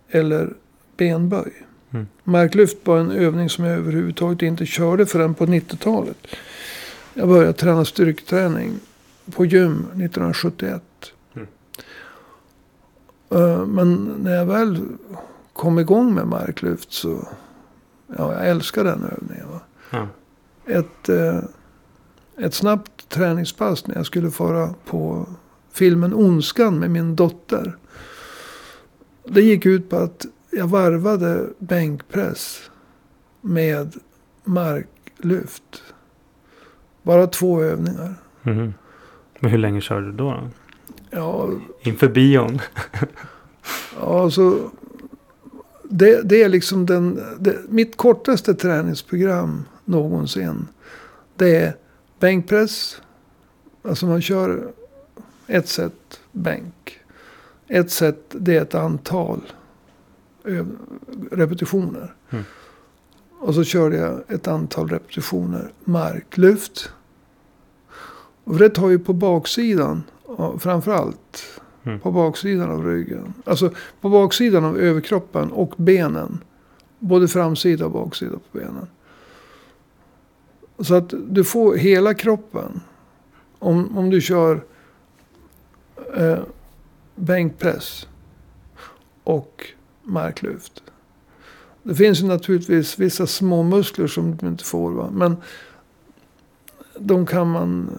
Eller 0.08 0.54
benböj. 0.96 1.52
Mm. 1.90 2.06
Marklyft 2.24 2.86
var 2.86 2.98
en 2.98 3.10
övning 3.10 3.48
som 3.48 3.64
jag 3.64 3.78
överhuvudtaget 3.78 4.42
inte 4.42 4.66
körde 4.66 5.06
förrän 5.06 5.34
på 5.34 5.46
90-talet. 5.46 6.26
Jag 7.14 7.28
började 7.28 7.52
träna 7.52 7.84
styrketräning 7.84 8.72
på 9.34 9.44
gym 9.44 9.72
1971. 9.72 10.82
Mm. 11.34 11.48
Eh, 13.30 13.66
Men 13.66 14.14
när 14.18 14.36
jag 14.36 14.46
väl 14.46 14.80
kom 15.52 15.78
igång 15.78 16.14
med 16.14 16.26
marklyft 16.26 16.92
så. 16.92 17.28
Ja, 18.06 18.32
jag 18.32 18.48
älskar 18.48 18.84
den 18.84 19.04
övningen. 19.04 19.48
Va? 19.50 19.60
Ja. 19.90 20.08
Ett, 20.66 21.08
eh, 21.08 21.38
ett 22.38 22.54
snabbt 22.54 23.08
träningspass 23.08 23.86
när 23.86 23.94
jag 23.96 24.06
skulle 24.06 24.30
fara 24.30 24.74
på 24.84 25.26
filmen 25.72 26.14
Ondskan 26.14 26.78
med 26.78 26.90
min 26.90 27.16
dotter. 27.16 27.76
Det 29.24 29.42
gick 29.42 29.66
ut 29.66 29.90
på 29.90 29.96
att 29.96 30.26
jag 30.50 30.66
varvade 30.66 31.46
bänkpress 31.58 32.70
med 33.40 33.94
marklyft. 34.44 35.82
Bara 37.02 37.26
två 37.26 37.62
övningar. 37.62 38.14
Mhm. 38.42 38.74
Men 39.40 39.50
hur 39.50 39.58
länge 39.58 39.80
körde 39.80 40.06
du 40.06 40.12
då? 40.12 40.30
då? 40.30 40.48
Ja, 41.10 41.50
Inför 41.80 42.08
bion? 42.08 42.58
ja 44.00 44.30
så 44.30 44.70
det, 45.90 46.22
det 46.22 46.42
är 46.42 46.48
liksom 46.48 46.86
den, 46.86 47.22
det, 47.38 47.56
mitt 47.68 47.96
kortaste 47.96 48.54
träningsprogram 48.54 49.64
någonsin. 49.84 50.68
Det 51.36 51.56
är 51.56 51.76
bänkpress. 52.18 53.00
Alltså 53.82 54.06
man 54.06 54.22
kör 54.22 54.72
ett 55.46 55.68
set 55.68 56.20
bänk. 56.32 57.00
Ett 57.68 57.90
set 57.90 58.20
det 58.28 58.56
är 58.56 58.62
ett 58.62 58.74
antal 58.74 59.40
repetitioner. 61.30 62.14
Mm. 62.30 62.44
Och 63.40 63.54
så 63.54 63.64
körde 63.64 63.96
jag 63.96 64.22
ett 64.28 64.48
antal 64.48 64.88
repetitioner 64.88 65.72
marklyft. 65.84 66.90
Och 68.44 68.58
det 68.58 68.68
tar 68.68 68.88
ju 68.88 68.98
på 68.98 69.12
baksidan 69.12 70.02
framförallt. 70.58 71.60
Mm. 71.86 72.00
På 72.00 72.12
baksidan 72.12 72.70
av 72.70 72.86
ryggen. 72.86 73.34
Alltså 73.44 73.70
på 74.00 74.08
baksidan 74.08 74.64
av 74.64 74.78
överkroppen 74.78 75.52
och 75.52 75.74
benen. 75.76 76.38
Både 76.98 77.28
framsida 77.28 77.84
och 77.86 77.92
baksida 77.92 78.32
på 78.32 78.58
benen. 78.58 78.86
Så 80.78 80.94
att 80.94 81.14
du 81.28 81.44
får 81.44 81.76
hela 81.76 82.14
kroppen. 82.14 82.80
Om, 83.58 83.98
om 83.98 84.10
du 84.10 84.20
kör 84.20 84.64
eh, 86.16 86.38
bänkpress 87.14 88.08
och 89.24 89.66
marklyft. 90.02 90.82
Det 91.82 91.94
finns 91.94 92.22
ju 92.22 92.26
naturligtvis 92.26 92.98
vissa 92.98 93.26
små 93.26 93.62
muskler 93.62 94.06
som 94.06 94.36
du 94.36 94.46
inte 94.46 94.64
får. 94.64 94.90
Va? 94.90 95.10
Men 95.12 95.36
de 96.98 97.26
kan 97.26 97.50
man 97.50 97.90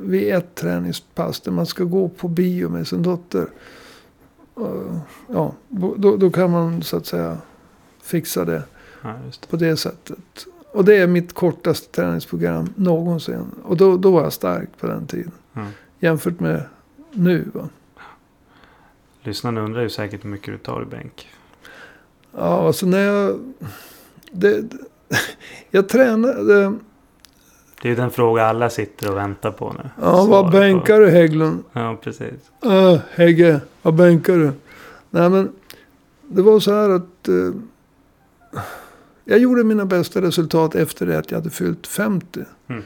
vid 0.00 0.34
ett 0.34 0.54
träningspass 0.54 1.40
där 1.40 1.52
man 1.52 1.66
ska 1.66 1.84
gå 1.84 2.08
på 2.08 2.28
bio 2.28 2.68
med 2.68 2.86
sin 2.88 3.02
dotter. 3.02 3.46
eh, 4.56 4.98
Ja, 5.28 5.54
då, 5.96 6.16
då 6.16 6.30
kan 6.30 6.50
man 6.50 6.82
så 6.82 6.96
att 6.96 7.06
säga 7.06 7.38
fixa 8.02 8.44
det 8.44 8.62
Ja, 9.02 9.08
det. 9.40 9.48
på 9.48 9.56
det 9.56 9.76
sättet. 9.76 10.46
Och 10.72 10.84
det 10.84 10.96
är 10.96 11.06
mitt 11.06 11.32
kortaste 11.32 11.92
träningsprogram 11.92 12.72
någonsin. 12.76 13.44
Och 13.64 13.76
då, 13.76 13.96
då 13.96 14.10
var 14.12 14.22
jag 14.22 14.32
stark 14.32 14.68
på 14.80 14.86
den 14.86 15.06
tiden. 15.06 15.32
Ja. 15.52 15.66
Jämfört 16.00 16.40
med 16.40 16.62
nu. 17.12 17.50
Va? 17.54 17.68
Lyssnarna 19.22 19.60
undrar 19.60 19.82
ju 19.82 19.90
säkert 19.90 20.24
hur 20.24 20.30
mycket 20.30 20.54
du 20.54 20.58
tar 20.58 20.82
i 20.82 20.84
bänk. 20.84 21.28
Ja, 22.32 22.66
alltså 22.66 22.86
när 22.86 22.98
jag... 22.98 23.38
Det, 24.32 24.64
jag 25.70 25.88
tränade... 25.88 26.74
Det 27.82 27.88
är 27.88 27.90
ju 27.90 27.96
den 27.96 28.10
fråga 28.10 28.46
alla 28.46 28.70
sitter 28.70 29.10
och 29.10 29.16
väntar 29.16 29.50
på 29.50 29.72
nu. 29.72 29.90
Ja, 30.00 30.24
vad 30.24 30.44
på. 30.44 30.50
bänkar 30.50 31.00
du 31.00 31.10
Hägglund? 31.10 31.64
Ja, 31.72 31.98
precis. 32.02 32.50
Äh, 32.64 32.98
Hägge, 33.10 33.60
vad 33.82 33.94
bänkar 33.94 34.36
du? 34.36 34.52
Nej 35.10 35.30
men, 35.30 35.52
det 36.28 36.42
var 36.42 36.60
så 36.60 36.72
här 36.74 36.90
att... 36.90 37.28
Eh, 37.28 38.60
jag 39.24 39.38
gjorde 39.38 39.64
mina 39.64 39.84
bästa 39.84 40.22
resultat 40.22 40.74
efter 40.74 41.06
det 41.06 41.18
att 41.18 41.30
jag 41.30 41.38
hade 41.38 41.50
fyllt 41.50 41.86
50. 41.86 42.40
Mm. 42.68 42.82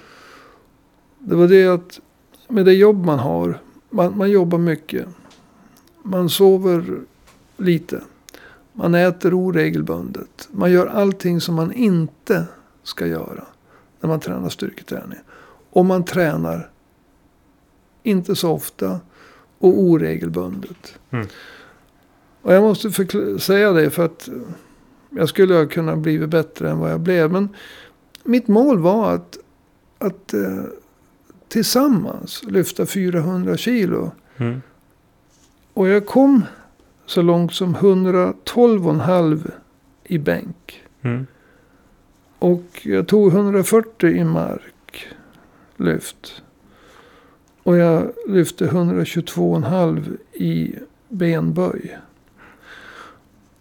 Det 1.18 1.34
var 1.34 1.49
det 1.49 1.66
att 1.66 2.00
med 2.49 2.64
det 2.64 2.72
jobb 2.72 3.06
man 3.06 3.18
har. 3.18 3.58
Man, 3.90 4.18
man 4.18 4.30
jobbar 4.30 4.58
mycket. 4.58 5.06
Man 6.02 6.30
sover 6.30 6.84
lite. 7.56 8.00
Man 8.72 8.94
äter 8.94 9.34
oregelbundet. 9.34 10.49
Man 10.50 10.72
gör 10.72 10.87
allting 10.87 11.40
som 11.40 11.54
man 11.54 11.72
inte 11.72 12.44
ska 12.82 13.06
göra 13.06 13.44
när 14.02 14.09
man 14.09 14.21
tränar 14.21 14.49
styrketräning. 14.49 15.18
Och 15.71 15.85
man 15.85 16.04
tränar 16.04 16.71
inte 18.02 18.37
så 18.37 18.52
ofta 18.52 19.00
och 19.59 19.80
oregelbundet. 19.80 20.99
Mm. 21.11 21.26
Och 22.42 22.54
jag 22.54 22.62
måste 22.62 22.90
säga 23.38 23.73
det 23.73 23.90
för 23.90 24.04
att 24.04 24.28
jag 25.11 25.28
skulle 25.28 25.54
ha 25.54 25.66
kunnat 25.66 25.99
blivit 25.99 26.28
bättre 26.28 26.71
än 26.71 26.78
vad 26.78 26.90
jag 26.90 27.00
blev. 27.00 27.32
Men 27.32 27.49
mitt 28.25 28.49
mål 28.49 28.78
var 28.78 29.14
att, 29.14 29.38
att 29.99 30.35
eh, 30.35 30.64
tillsammans 31.49 32.42
lyfta 32.44 32.87
400 32.87 33.56
kilo. 33.56 34.11
Mm. 34.37 34.62
Och 35.75 35.88
jag 35.88 36.06
kom 36.06 36.42
så 37.06 37.23
långt 37.23 37.52
som 37.52 37.76
112,5 37.76 39.50
i 40.04 40.18
bänk. 40.18 40.85
Mm. 41.02 41.26
Och 42.42 42.80
jag 42.82 43.06
tog 43.06 43.32
140 43.32 44.11
i 44.11 44.25
mark 44.25 45.06
lyft. 45.76 46.42
Och 47.62 47.76
jag 47.76 48.12
lyfte 48.28 48.66
122,5 48.66 50.16
i 50.32 50.75
benböj. 51.08 51.99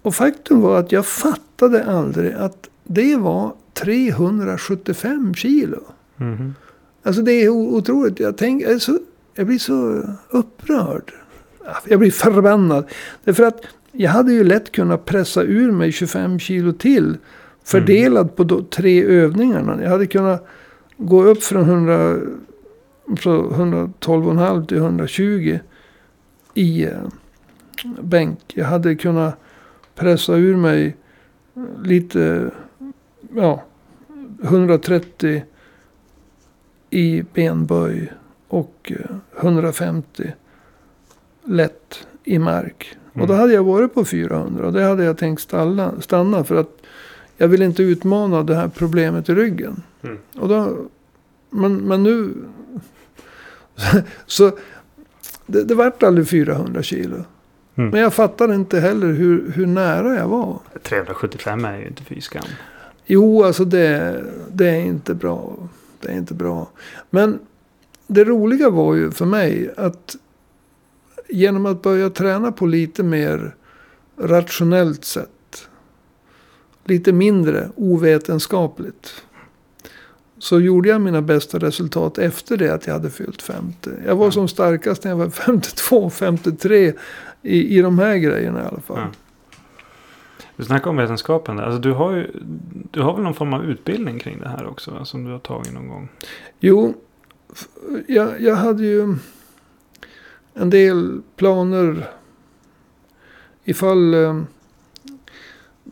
Och 0.01 0.15
faktum 0.15 0.61
var 0.61 0.79
att 0.79 0.91
jag 0.91 1.05
fattade 1.05 1.85
aldrig 1.85 2.33
att 2.33 2.69
det 2.83 3.15
var 3.15 3.53
375 3.73 5.33
kilo. 5.33 5.83
Mhm. 6.15 6.55
Alltså 7.03 7.21
det 7.21 7.31
är 7.31 7.49
otroligt. 7.49 8.19
Jag, 8.19 8.37
tänk, 8.37 8.63
jag, 8.63 8.81
så, 8.81 8.99
jag 9.35 9.47
blir 9.47 9.59
så 9.59 10.03
upprörd. 10.29 11.13
Jag 11.87 11.99
blir 11.99 12.11
förbannad. 12.11 12.85
Därför 13.23 13.43
att 13.43 13.61
jag 13.91 14.11
hade 14.11 14.33
ju 14.33 14.43
lätt 14.43 14.71
kunnat 14.71 15.05
pressa 15.05 15.43
ur 15.43 15.71
mig 15.71 15.91
25 15.91 16.39
kilo 16.39 16.73
till. 16.73 17.17
Fördelad 17.63 18.35
på 18.35 18.43
de 18.43 18.65
tre 18.65 19.03
övningarna. 19.03 19.83
Jag 19.83 19.89
hade 19.89 20.07
kunnat 20.07 20.47
gå 20.97 21.23
upp 21.23 21.43
från 21.43 21.61
100, 21.63 22.19
så 23.19 23.49
112,5 23.49 24.65
till 24.65 24.77
120 24.77 25.59
i 26.53 26.83
eh, 26.85 26.91
bänk. 28.01 28.39
Jag 28.47 28.65
hade 28.65 28.95
kunnat 28.95 29.35
pressa 29.95 30.35
ur 30.35 30.55
mig 30.55 30.95
lite, 31.83 32.51
ja, 33.35 33.63
130 34.43 35.43
i 36.89 37.23
benböj 37.33 38.11
och 38.47 38.91
eh, 38.95 39.15
150 39.41 40.33
lätt 41.45 42.07
i 42.23 42.39
mark. 42.39 42.97
Och 43.13 43.19
då 43.27 43.33
Mm. 43.33 43.39
hade 43.39 43.53
jag 43.53 43.63
varit 43.63 43.93
på 43.93 44.05
400 44.05 44.65
och 44.67 44.73
det 44.73 44.83
hade 44.83 45.03
jag 45.03 45.17
tänkt 45.17 45.41
stanna, 45.41 46.01
stanna 46.01 46.43
för 46.43 46.55
att 46.55 46.80
jag 47.41 47.47
vill 47.47 47.61
inte 47.61 47.83
utmana 47.83 48.43
det 48.43 48.55
här 48.55 48.67
problemet 48.67 49.29
i 49.29 49.33
ryggen. 49.33 49.83
Mm. 50.01 50.17
Och 50.35 50.49
då, 50.49 50.77
men, 51.49 51.75
men 51.75 52.03
nu... 52.03 52.33
så 54.25 54.51
det, 55.45 55.63
det 55.63 55.75
vart 55.75 56.03
aldrig 56.03 56.27
400 56.27 56.83
kilo. 56.83 57.15
Mm. 57.75 57.89
Men 57.89 57.99
jag 57.99 58.13
fattade 58.13 58.55
inte 58.55 58.79
heller 58.79 59.07
hur, 59.07 59.51
hur 59.51 59.65
nära 59.65 60.15
jag 60.15 60.27
var. 60.27 60.59
375 60.83 61.65
är 61.65 61.77
ju 61.77 61.87
inte 61.87 62.03
fy 62.03 62.21
skam. 62.21 62.43
Jo, 63.05 63.43
alltså 63.43 63.65
det, 63.65 64.23
det 64.51 64.69
är 64.69 64.79
inte 64.79 65.13
bra. 65.13 65.69
Det 66.01 66.07
är 66.09 66.17
inte 66.17 66.33
bra. 66.33 66.69
Men 67.09 67.39
det 68.07 68.23
roliga 68.23 68.69
var 68.69 68.95
ju 68.95 69.11
för 69.11 69.25
mig 69.25 69.73
att 69.77 70.15
genom 71.29 71.65
att 71.65 71.81
börja 71.81 72.09
träna 72.09 72.51
på 72.51 72.65
lite 72.65 73.03
mer 73.03 73.55
rationellt 74.17 75.05
sätt. 75.05 75.29
Lite 76.91 77.13
mindre 77.13 77.69
ovetenskapligt. 77.75 79.23
Så 80.37 80.59
gjorde 80.59 80.89
jag 80.89 81.01
mina 81.01 81.21
bästa 81.21 81.59
resultat 81.59 82.17
efter 82.17 82.57
det 82.57 82.73
att 82.73 82.87
jag 82.87 82.93
hade 82.93 83.09
fyllt 83.09 83.41
50. 83.41 83.89
Jag 84.05 84.15
var 84.15 84.25
Ja. 84.25 84.31
som 84.31 84.47
starkast 84.47 85.03
när 85.03 85.11
jag 85.11 85.17
var 85.17 85.29
52, 85.45 86.09
53 86.09 86.93
i, 87.41 87.77
i 87.77 87.81
de 87.81 87.99
här 87.99 88.17
grejerna 88.17 88.63
i 88.63 88.65
alla 88.65 88.79
fall. 88.81 88.97
Ja. 88.99 89.07
Du 90.55 90.63
snackar 90.63 90.89
om 90.89 90.97
vetenskapen 90.97 91.55
där. 91.57 91.63
Alltså 91.63 91.79
du 91.79 91.91
har 91.91 92.11
ju 92.15 92.31
du 92.91 93.01
har 93.01 93.13
väl 93.13 93.23
någon 93.23 93.33
form 93.33 93.53
av 93.53 93.63
utbildning 93.63 94.19
kring 94.19 94.39
det 94.39 94.49
här 94.49 94.67
också? 94.67 94.91
va, 94.91 95.05
Som 95.05 95.23
du 95.25 95.31
har 95.31 95.39
tagit 95.39 95.73
någon 95.73 95.87
gång. 95.87 96.09
Jo, 96.59 96.93
jag, 98.07 98.41
jag 98.41 98.55
hade 98.55 98.83
ju 98.85 99.15
en 100.53 100.69
del 100.69 101.21
planer 101.35 102.07
ifall 103.63 104.13
eh, 104.13 104.41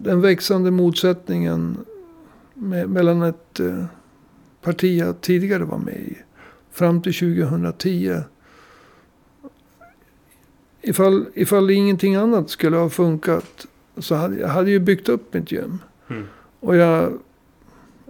den 0.01 0.21
växande 0.21 0.71
motsättningen 0.71 1.77
med, 2.53 2.89
mellan 2.89 3.21
ett 3.21 3.59
eh, 3.59 3.85
parti 4.61 4.99
jag 4.99 5.21
tidigare 5.21 5.63
var 5.63 5.77
med 5.77 5.95
i 5.95 6.17
fram 6.71 7.01
till 7.01 7.13
2010. 7.13 8.15
Ifall, 10.81 11.25
ifall 11.33 11.69
ingenting 11.69 12.15
annat 12.15 12.49
skulle 12.49 12.77
ha 12.77 12.89
funkat 12.89 13.67
så 13.97 14.15
hade 14.15 14.39
jag 14.39 14.47
hade 14.47 14.71
ju 14.71 14.79
byggt 14.79 15.09
upp 15.09 15.33
mitt 15.33 15.51
gym. 15.51 15.79
Mm. 16.09 16.25
Och 16.59 16.75
jag 16.75 17.19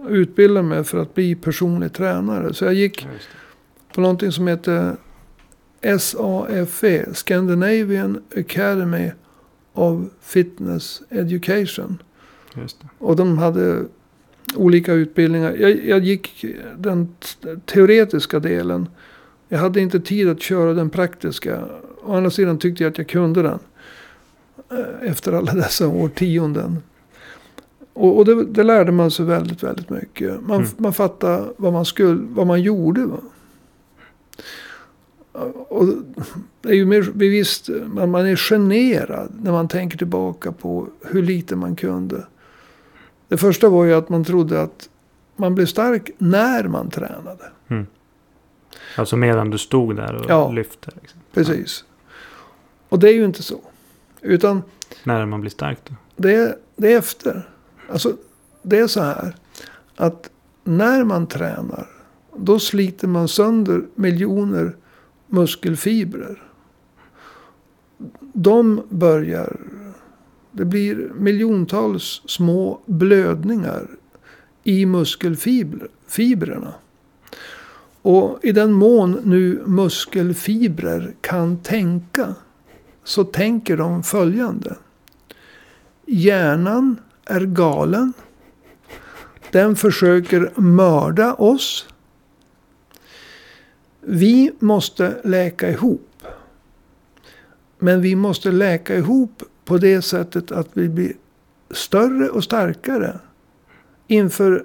utbildade 0.08 0.68
mig 0.68 0.84
för 0.84 0.98
att 0.98 1.14
bli 1.14 1.34
personlig 1.34 1.92
tränare. 1.92 2.54
Så 2.54 2.64
jag 2.64 2.74
gick 2.74 3.08
på 3.94 4.00
någonting 4.00 4.32
som 4.32 4.46
heter 4.46 4.96
SAFE, 5.98 7.14
Scandinavian 7.14 8.22
Academy 8.36 9.10
of 9.80 10.08
Fitness 10.20 11.02
Education. 11.10 12.02
Och 12.98 13.16
de 13.16 13.38
hade 13.38 13.84
olika 14.56 14.92
utbildningar. 14.92 15.52
Jag, 15.52 15.86
jag 15.86 16.04
gick 16.04 16.44
den 16.78 17.08
teoretiska 17.66 18.38
delen. 18.40 18.88
Jag 19.48 19.58
hade 19.58 19.80
inte 19.80 20.00
tid 20.00 20.28
att 20.28 20.42
köra 20.42 20.74
den 20.74 20.90
praktiska. 20.90 21.64
Å 22.02 22.14
andra 22.14 22.30
sidan 22.30 22.58
tyckte 22.58 22.82
jag 22.82 22.90
att 22.90 22.98
jag 22.98 23.08
kunde 23.08 23.42
den. 23.42 23.58
eh, 24.70 25.10
Efter 25.10 25.32
alla 25.32 25.52
dessa 25.54 25.88
årtionden. 25.88 26.78
Och, 27.92 28.18
och 28.18 28.24
det, 28.24 28.44
det 28.44 28.62
lärde 28.62 28.92
man 28.92 29.10
sig 29.10 29.24
väldigt, 29.26 29.62
väldigt 29.62 29.90
mycket. 29.90 30.40
Man, 30.42 30.56
Mm. 30.60 30.70
man 30.76 30.92
fattade 30.92 31.44
vad 31.56 31.72
man, 31.72 31.84
skulle, 31.84 32.20
vad 32.28 32.46
man 32.46 32.62
gjorde. 32.62 33.04
Va? 33.06 33.18
Och 35.68 35.86
det 36.62 36.68
är 36.68 36.74
ju 36.74 36.86
mer 36.86 37.02
bevisst, 37.14 37.68
man, 37.86 38.10
man 38.10 38.26
är 38.26 38.36
generad 38.36 39.32
när 39.42 39.52
man 39.52 39.68
tänker 39.68 39.98
tillbaka 39.98 40.52
på 40.52 40.88
hur 41.04 41.22
lite 41.22 41.56
man 41.56 41.76
kunde. 41.76 42.26
Det 43.28 43.36
första 43.36 43.68
var 43.68 43.84
ju 43.84 43.94
att 43.94 44.08
man 44.08 44.24
trodde 44.24 44.62
att 44.62 44.88
man 45.36 45.54
blev 45.54 45.66
stark 45.66 46.10
när 46.18 46.64
man 46.68 46.90
tränade. 46.90 47.44
Alltså 48.96 49.16
medan 49.16 49.50
du 49.50 49.58
stod 49.58 49.96
där 49.96 50.14
och 50.14 50.24
Ja. 50.28 50.50
lyfte. 50.50 50.90
Liksom. 51.00 51.20
Precis. 51.32 51.84
Och 52.88 52.98
det 52.98 53.08
är 53.08 53.14
ju 53.14 53.24
inte 53.24 53.42
så. 53.42 53.60
Utan 54.20 54.62
När 55.04 55.26
man 55.26 55.40
blir 55.40 55.50
stark 55.50 55.78
då. 55.88 55.94
det 56.16 56.58
det 56.76 56.92
är 56.92 56.98
efter. 56.98 57.48
Alltså 57.92 58.16
det 58.62 58.78
är 58.78 58.86
så 58.86 59.00
här. 59.02 59.34
Att 59.96 60.30
när 60.64 61.04
man 61.04 61.26
tränar. 61.26 61.86
Då 62.36 62.58
sliter 62.58 63.08
man 63.08 63.28
sönder 63.28 63.82
miljoner 63.94 64.76
muskelfibrer. 65.30 66.42
De 68.32 68.82
börjar. 68.88 69.60
Det 70.52 70.64
blir 70.64 71.12
miljontals 71.14 72.22
små 72.26 72.80
blödningar 72.86 73.86
i 74.64 74.86
muskelfibrerna. 74.86 76.74
Och 78.02 78.38
i 78.42 78.52
den 78.52 78.72
mån 78.72 79.20
nu 79.24 79.62
muskelfibrer 79.66 81.14
kan 81.20 81.58
tänka. 81.58 82.34
Så 83.04 83.24
tänker 83.24 83.76
de 83.76 84.02
följande. 84.02 84.76
Hjärnan 86.06 86.96
är 87.24 87.40
galen. 87.40 88.12
Den 89.52 89.76
försöker 89.76 90.60
mörda 90.60 91.34
oss. 91.34 91.88
Vi 94.00 94.52
måste 94.58 95.16
läka 95.24 95.70
ihop. 95.70 96.22
Men 97.78 98.00
vi 98.00 98.16
måste 98.16 98.50
läka 98.50 98.96
ihop 98.96 99.42
på 99.64 99.78
det 99.78 100.02
sättet 100.02 100.52
att 100.52 100.68
vi 100.72 100.88
blir 100.88 101.12
större 101.70 102.28
och 102.28 102.44
starkare. 102.44 103.18
Inför 104.06 104.64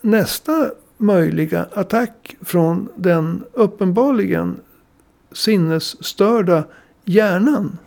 nästa 0.00 0.70
möjliga 0.96 1.66
attack 1.72 2.36
från 2.40 2.88
den 2.96 3.44
uppenbarligen 3.52 4.60
sinnesstörda 5.32 6.64
hjärnan. 7.04 7.78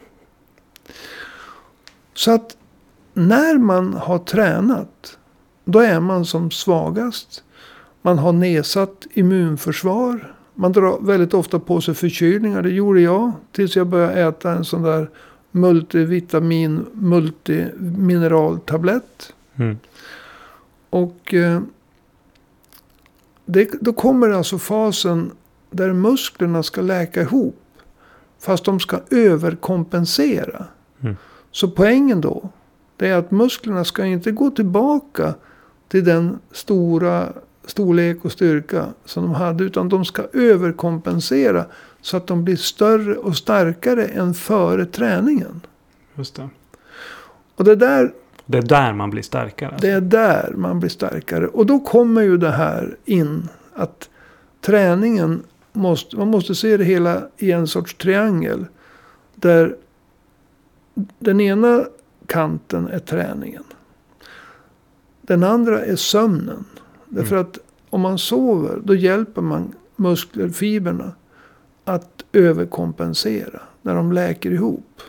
Så 2.14 2.32
att 2.32 2.58
när 3.14 3.58
man 3.58 3.94
har 3.94 4.20
tränat, 4.20 5.18
då 5.66 5.80
är 5.80 6.00
man 6.00 6.26
som 6.26 6.52
svagast. 6.52 7.44
Man 8.02 8.18
har 8.18 8.32
nedsatt 8.32 9.08
immunförsvar. 9.14 10.36
Man 10.56 10.72
drar 10.72 11.00
väldigt 11.02 11.34
ofta 11.34 11.60
på 11.60 11.82
sig 11.82 11.94
förkylningar. 11.94 12.62
Det 12.62 12.70
gjorde 12.70 13.02
jag 13.02 13.32
tills 13.52 13.76
jag 13.76 13.88
började 13.88 14.22
äta 14.22 14.52
en 14.52 14.66
sån 14.66 14.84
där 14.84 15.10
multivitamin, 15.52 16.86
multimineraltablett. 16.94 19.34
Mm. 19.56 19.78
Och 20.90 21.34
eh, 21.34 21.62
det, 23.46 23.70
då 23.82 23.94
kommer 23.94 24.30
alltså 24.30 24.58
fasen 24.58 25.32
där 25.70 25.94
musklerna 25.94 26.64
ska 26.64 26.82
läka 26.82 27.22
ihop. 27.22 27.60
Fast 28.40 28.66
de 28.66 28.80
ska 28.80 29.00
överkompensera. 29.10 30.66
Mm. 31.02 31.16
Så 31.52 31.72
poängen 31.72 32.22
då. 32.22 32.50
Det 32.98 33.08
är 33.08 33.18
att 33.18 33.32
musklerna 33.32 33.86
ska 33.86 34.06
inte 34.06 34.32
gå 34.32 34.52
tillbaka 34.52 35.34
till 35.88 36.04
den 36.04 36.40
stora 36.52 37.34
storlek 37.66 38.26
och 38.26 38.32
styrka 38.32 38.86
som 39.06 39.24
de 39.24 39.34
hade. 39.34 39.64
Utan 39.64 39.90
de 39.90 40.06
ska 40.06 40.24
överkompensera. 40.34 41.66
Så 42.02 42.18
att 42.18 42.28
de 42.28 42.44
blir 42.44 42.56
större 42.56 43.16
och 43.16 43.38
starkare 43.38 44.06
än 44.06 44.34
före 44.34 44.86
träningen. 44.86 45.62
Just 46.16 46.36
det. 46.36 46.50
Och 47.56 47.64
det 47.64 47.76
där 47.76 48.14
Det 48.46 48.58
är 48.58 48.62
där 48.62 48.94
man 48.94 49.10
blir 49.10 49.22
starkare. 49.22 49.70
Alltså. 49.70 49.88
Det 49.88 49.94
är 49.94 50.02
där 50.02 50.54
man 50.58 50.80
blir 50.80 50.90
starkare. 50.90 51.48
Och 51.48 51.66
då 51.66 51.80
kommer 51.80 52.22
ju 52.22 52.38
det 52.38 52.52
här 52.52 52.98
in. 53.06 53.50
Att 53.74 54.10
träningen 54.62 55.44
måste, 55.74 56.18
man 56.18 56.28
måste 56.28 56.56
se 56.56 56.78
det 56.78 56.84
hela 56.84 57.22
i 57.38 57.52
en 57.52 57.68
sorts 57.68 57.96
triangel. 57.96 58.66
Där 59.36 59.76
den 61.20 61.42
ena 61.42 61.86
kanten 62.26 62.88
är 62.88 63.00
träningen. 63.00 63.64
Den 65.22 65.44
andra 65.44 65.86
är 65.86 65.96
sömnen. 65.96 66.66
Därför 67.16 67.36
att 67.36 67.60
om 67.90 68.02
man 68.02 68.18
sover 68.18 68.82
då 68.84 68.96
hjälper 68.96 69.42
man 69.42 69.76
muskelfibrerna 69.96 71.12
att 71.86 72.26
överkompensera. 72.34 73.62
När 73.82 73.96
de 73.96 74.12
läker 74.12 74.52
ihop. 74.52 75.02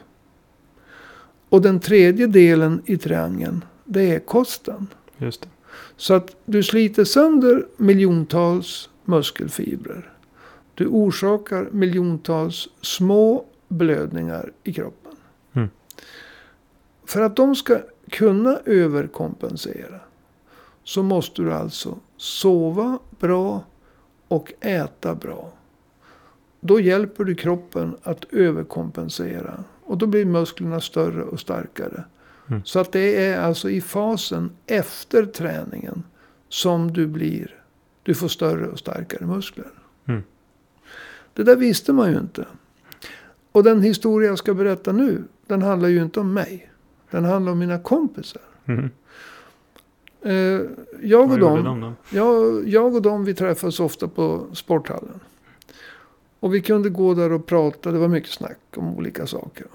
Och 1.48 1.62
den 1.62 1.80
tredje 1.80 2.26
delen 2.26 2.82
i 2.84 2.96
triangeln. 2.96 3.64
Det 3.84 4.14
är 4.14 4.18
kosten. 4.18 4.86
Just 5.16 5.42
det. 5.42 5.48
Så 5.96 6.14
att 6.14 6.36
du 6.44 6.62
sliter 6.62 7.04
sönder 7.04 7.66
miljontals 7.76 8.90
muskelfibrer. 9.04 10.12
Du 10.74 10.86
orsakar 10.86 11.68
miljontals 11.72 12.68
små 12.80 13.44
blödningar 13.68 14.52
i 14.64 14.72
kroppen. 14.72 15.12
Mm. 15.52 15.68
För 17.06 17.20
att 17.20 17.36
de 17.36 17.56
ska 17.56 17.78
kunna 18.10 18.58
överkompensera. 18.64 20.00
Så 20.84 21.02
måste 21.02 21.42
du 21.42 21.52
alltså 21.52 21.98
sova 22.16 22.98
bra 23.18 23.64
och 24.28 24.52
äta 24.60 25.14
bra. 25.14 25.52
Då 26.60 26.80
hjälper 26.80 27.24
du 27.24 27.34
kroppen 27.34 27.96
att 28.02 28.24
överkompensera. 28.32 29.64
Och 29.84 29.98
då 29.98 30.06
blir 30.06 30.24
musklerna 30.24 30.80
större 30.80 31.22
och 31.22 31.40
starkare. 31.40 32.04
Mm. 32.48 32.64
Så 32.64 32.78
att 32.78 32.92
det 32.92 33.26
är 33.26 33.40
alltså 33.40 33.70
i 33.70 33.80
fasen 33.80 34.50
efter 34.66 35.26
träningen 35.26 36.02
som 36.48 36.92
du 36.92 37.06
blir, 37.06 37.62
du 38.02 38.14
får 38.14 38.28
större 38.28 38.68
och 38.68 38.78
starkare 38.78 39.26
muskler. 39.26 39.70
Mm. 40.06 40.22
Det 41.32 41.42
där 41.42 41.56
visste 41.56 41.92
man 41.92 42.10
ju 42.10 42.18
inte. 42.18 42.46
Och 43.52 43.64
den 43.64 43.82
historia 43.82 44.28
jag 44.28 44.38
ska 44.38 44.54
berätta 44.54 44.92
nu, 44.92 45.24
den 45.46 45.62
handlar 45.62 45.88
ju 45.88 46.02
inte 46.02 46.20
om 46.20 46.32
mig. 46.32 46.70
Den 47.10 47.24
handlar 47.24 47.52
om 47.52 47.58
mina 47.58 47.78
kompisar. 47.78 48.42
Mm. 48.64 48.90
Eh, 50.24 50.60
jag, 51.02 51.30
och 51.30 51.38
dem, 51.38 51.64
de 51.64 51.94
jag, 52.10 52.68
jag 52.68 52.94
och 52.94 53.02
dem, 53.02 53.24
vi 53.24 53.34
träffas 53.34 53.80
ofta 53.80 54.08
på 54.08 54.46
sporthallen. 54.52 55.20
Och 56.40 56.54
vi 56.54 56.60
kunde 56.60 56.90
gå 56.90 57.14
där 57.14 57.32
och 57.32 57.46
prata. 57.46 57.92
Det 57.92 57.98
var 57.98 58.08
mycket 58.08 58.30
snack 58.30 58.58
om 58.76 58.96
olika 58.96 59.26
saker. 59.26 59.66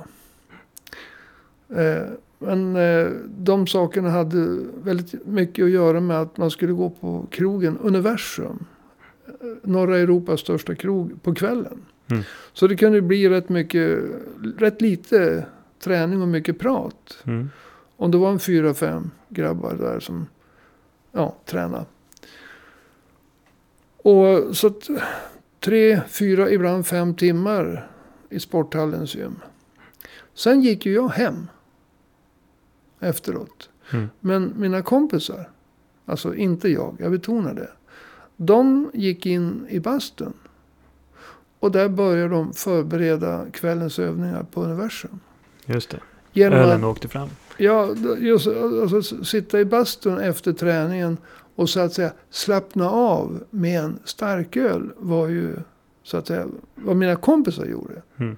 Eh, 1.69 2.07
men 2.39 2.75
eh, 2.75 3.07
de 3.25 3.67
sakerna 3.67 4.09
hade 4.09 4.59
väldigt 4.83 5.25
mycket 5.25 5.63
att 5.65 5.71
göra 5.71 5.99
med 5.99 6.21
att 6.21 6.37
man 6.37 6.51
skulle 6.51 6.73
gå 6.73 6.89
på 6.89 7.25
krogen 7.29 7.77
Universum. 7.77 8.65
Norra 9.63 9.97
Europas 9.97 10.39
största 10.39 10.75
krog 10.75 11.23
på 11.23 11.35
kvällen. 11.35 11.81
Mm. 12.07 12.23
Så 12.53 12.67
det 12.67 12.75
kunde 12.75 13.01
bli 13.01 13.29
rätt 13.29 13.49
mycket, 13.49 13.99
rätt 14.57 14.81
lite 14.81 15.45
träning 15.83 16.21
och 16.21 16.27
mycket 16.27 16.59
prat. 16.59 17.17
Mm. 17.23 17.49
Om 17.95 18.11
det 18.11 18.17
var 18.17 18.31
en 18.31 18.39
fyra, 18.39 18.73
fem 18.73 19.11
grabbar 19.29 19.73
där 19.73 19.99
som 19.99 20.27
ja, 21.11 21.35
tränade. 21.45 21.85
Och 23.97 24.57
så 24.57 24.67
att 24.67 24.89
tre, 25.59 26.01
fyra, 26.07 26.51
ibland 26.51 26.87
fem 26.87 27.15
timmar 27.15 27.91
i 28.29 28.39
sporthallens 28.39 29.15
gym. 29.15 29.35
Sen 30.33 30.61
gick 30.61 30.85
ju 30.85 30.93
jag 30.93 31.09
hem. 31.09 31.47
Efteråt. 32.99 33.69
Mm. 33.93 34.09
Men 34.19 34.53
mina 34.57 34.81
kompisar, 34.81 35.49
alltså 36.05 36.35
inte 36.35 36.69
jag, 36.69 36.97
jag 36.99 37.11
betonar 37.11 37.53
det. 37.53 37.69
De 38.37 38.91
gick 38.93 39.25
in 39.25 39.65
i 39.69 39.79
bastun. 39.79 40.33
Och 41.59 41.71
där 41.71 41.89
började 41.89 42.29
de 42.29 42.53
förbereda 42.53 43.45
kvällens 43.53 43.99
övningar 43.99 44.45
på 44.51 44.63
universum. 44.63 45.19
Just 45.65 45.89
det. 45.89 45.99
Genom 46.33 46.59
Ölen 46.59 46.83
att, 46.83 46.91
åkte 46.91 47.07
fram. 47.07 47.29
Ja, 47.59 47.95
just, 48.17 48.47
alltså, 48.47 49.23
sitta 49.23 49.59
i 49.59 49.65
bastun 49.65 50.17
efter 50.17 50.53
träningen 50.53 51.17
och 51.55 51.69
så 51.69 51.79
att 51.79 51.93
säga 51.93 52.11
slappna 52.29 52.89
av 52.89 53.43
med 53.49 53.79
en 53.79 53.99
starköl 54.03 54.91
var 54.97 55.27
ju 55.27 55.55
så 56.03 56.17
att 56.17 56.27
säga 56.27 56.47
vad 56.75 56.95
mina 56.95 57.15
kompisar 57.15 57.65
gjorde. 57.65 58.01
Mm. 58.17 58.35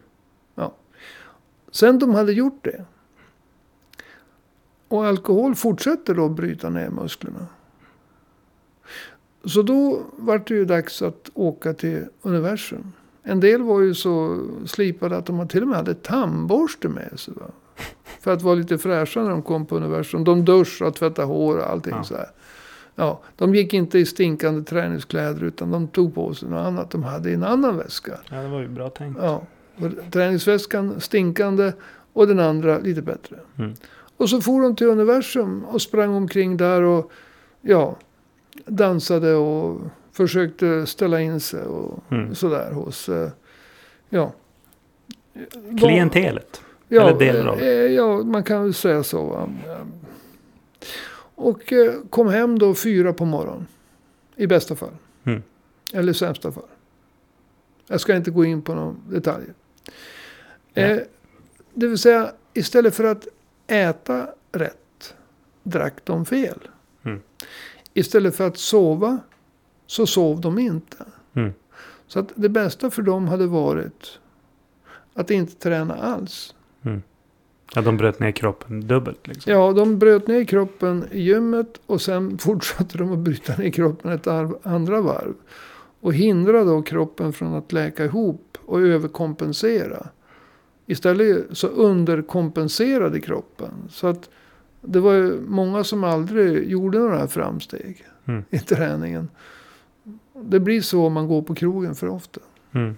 Sen 1.71 1.99
de 1.99 2.13
hade 2.13 2.33
gjort 2.33 2.63
det. 2.63 2.85
Och 4.87 5.05
alkohol 5.05 5.55
fortsätter 5.55 6.15
då 6.15 6.25
att 6.25 6.31
bryta 6.31 6.69
ner 6.69 6.89
musklerna. 6.89 7.47
Så 9.45 9.61
då 9.61 10.01
var 10.17 10.37
det 10.37 10.53
ju 10.53 10.65
dags 10.65 11.01
att 11.01 11.29
åka 11.33 11.73
till 11.73 12.05
universum. 12.21 12.91
En 13.23 13.39
del 13.39 13.61
var 13.61 13.81
ju 13.81 13.95
så 13.95 14.45
slipade 14.65 15.17
att 15.17 15.25
de 15.25 15.47
till 15.47 15.61
och 15.61 15.67
med 15.67 15.77
hade 15.77 15.93
tandborste 15.93 16.87
med 16.87 17.19
sig. 17.19 17.33
Va? 17.33 17.51
För 18.21 18.33
att 18.33 18.41
vara 18.41 18.55
lite 18.55 18.77
fräscha 18.77 19.21
när 19.23 19.29
de 19.29 19.41
kom 19.41 19.65
på 19.65 19.75
universum. 19.75 20.23
De 20.23 20.45
duschade, 20.45 20.91
tvättade 20.91 21.27
hår 21.27 21.57
och 21.57 21.69
allting 21.69 21.93
Ja. 21.95 22.03
så 22.03 22.15
här. 22.15 22.27
Ja, 22.95 23.19
de 23.35 23.55
gick 23.55 23.73
inte 23.73 23.99
i 23.99 24.05
stinkande 24.05 24.63
träningskläder 24.63 25.43
utan 25.43 25.71
de 25.71 25.87
tog 25.87 26.15
på 26.15 26.33
sig 26.33 26.49
något 26.49 26.65
annat 26.67 26.91
de 26.91 27.03
hade 27.03 27.29
i 27.29 27.33
en 27.33 27.43
annan 27.43 27.77
väska. 27.77 28.11
Ja, 28.29 28.37
det 28.37 28.47
var 28.47 28.59
ju 28.61 28.67
bra 28.67 28.89
tänkt. 28.89 29.19
Ja, 29.21 29.43
och 29.77 30.11
träningsväskan 30.11 31.01
stinkande 31.01 31.71
och 32.13 32.27
den 32.27 32.39
andra 32.39 32.79
lite 32.79 33.01
bättre. 33.01 33.35
Mm. 33.57 33.73
Och 34.17 34.29
så 34.29 34.41
for 34.41 34.61
de 34.61 34.75
till 34.75 34.87
universum 34.87 35.63
och 35.65 35.81
sprang 35.81 36.13
omkring 36.13 36.57
där 36.57 36.81
och 36.81 37.11
ja, 37.61 37.95
dansade 38.65 39.33
och 39.35 39.81
försökte 40.11 40.85
ställa 40.85 41.21
in 41.21 41.39
sig 41.39 41.63
och 41.63 42.03
Mm. 42.11 42.35
sådär 42.35 42.71
hos, 42.71 43.09
eh, 43.09 43.29
ja. 44.09 44.33
Klientelet. 45.79 46.61
Ja, 46.93 47.09
eller 47.09 47.19
delar 47.19 47.45
av 47.45 47.59
eh, 47.59 47.67
ja, 47.67 48.23
man 48.23 48.43
kan 48.43 48.63
väl 48.63 48.73
säga 48.73 49.03
så. 49.03 49.25
va. 49.25 49.49
Och 51.35 51.73
eh, 51.73 51.93
kom 52.09 52.27
hem 52.27 52.59
då 52.59 52.75
fyra 52.75 53.13
på 53.13 53.25
morgonen. 53.25 53.67
I 54.35 54.47
bästa 54.47 54.75
fall. 54.75 54.93
Mm. 55.23 55.43
Eller 55.93 56.13
sämsta 56.13 56.51
fall. 56.51 56.69
Jag 57.87 58.01
ska 58.01 58.15
inte 58.15 58.31
gå 58.31 58.45
in 58.45 58.61
på 58.61 58.75
några 58.75 58.95
detaljer. 59.09 59.53
Eh, 60.73 60.97
det 61.73 61.87
vill 61.87 61.97
säga, 61.97 62.31
istället 62.53 62.95
för 62.95 63.03
att 63.03 63.27
äta 63.67 64.29
rätt, 64.51 65.15
drack 65.63 65.93
de 66.03 66.25
fel. 66.25 66.59
Mm. 67.03 67.21
Istället 67.93 68.35
för 68.35 68.47
att 68.47 68.57
sova, 68.57 69.19
så 69.87 70.07
sov 70.07 70.41
de 70.41 70.59
inte. 70.59 71.05
Mm. 71.33 71.53
Så 72.07 72.19
att 72.19 72.31
det 72.35 72.49
bästa 72.49 72.91
för 72.91 73.01
dem 73.01 73.27
hade 73.27 73.47
varit 73.47 74.19
att 75.13 75.31
inte 75.31 75.55
träna 75.55 75.95
alls. 75.95 76.55
Ja, 77.75 77.81
de 77.81 77.97
bröt 77.97 78.19
ner 78.19 78.31
kroppen 78.31 78.87
dubbelt 78.87 79.27
liksom. 79.27 79.53
Ja, 79.53 79.73
de 79.73 79.99
bröt 79.99 80.27
ner 80.27 80.43
kroppen 80.43 81.05
i 81.11 81.21
gymmet 81.21 81.81
och 81.85 82.01
sen 82.01 82.37
fortsatte 82.41 82.97
de 82.97 83.11
att 83.11 83.19
bryta 83.19 83.55
ner 83.57 83.69
kroppen 83.69 84.11
ett 84.11 84.27
andra 84.63 85.01
varv. 85.01 85.33
Och 86.01 86.13
hindra 86.13 86.63
då 86.63 86.81
kroppen 86.81 87.33
från 87.33 87.53
att 87.53 87.71
läka 87.71 88.05
ihop 88.05 88.57
och 88.65 88.81
överkompensera. 88.81 90.07
Istället 90.85 91.45
så 91.51 91.67
underkompenserade 91.67 93.19
kroppen. 93.19 93.69
Så 93.89 94.07
att 94.07 94.29
det 94.81 94.99
var 94.99 95.13
ju 95.13 95.39
många 95.47 95.83
som 95.83 96.03
aldrig 96.03 96.69
gjorde 96.69 96.99
några 96.99 97.27
framsteg 97.27 98.05
Mm. 98.25 98.43
i 98.49 98.59
träningen. 98.59 99.29
Det 100.33 100.59
blir 100.59 100.81
så 100.81 101.05
om 101.05 101.13
man 101.13 101.27
går 101.27 101.41
på 101.41 101.55
krogen 101.55 101.95
för 101.95 102.07
ofta. 102.07 102.41
Mm. 102.71 102.95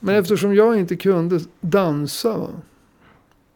Men 0.00 0.14
eftersom 0.14 0.54
jag 0.54 0.78
inte 0.78 0.96
kunde 0.96 1.40
dansa. 1.60 2.38
Va, 2.38 2.48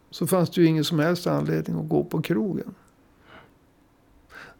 så 0.09 0.27
fanns 0.27 0.49
det 0.49 0.61
ju 0.61 0.67
ingen 0.67 0.83
som 0.83 0.99
helst 0.99 1.27
anledning 1.27 1.79
att 1.79 1.89
gå 1.89 2.03
på 2.03 2.21
krogen. 2.21 2.73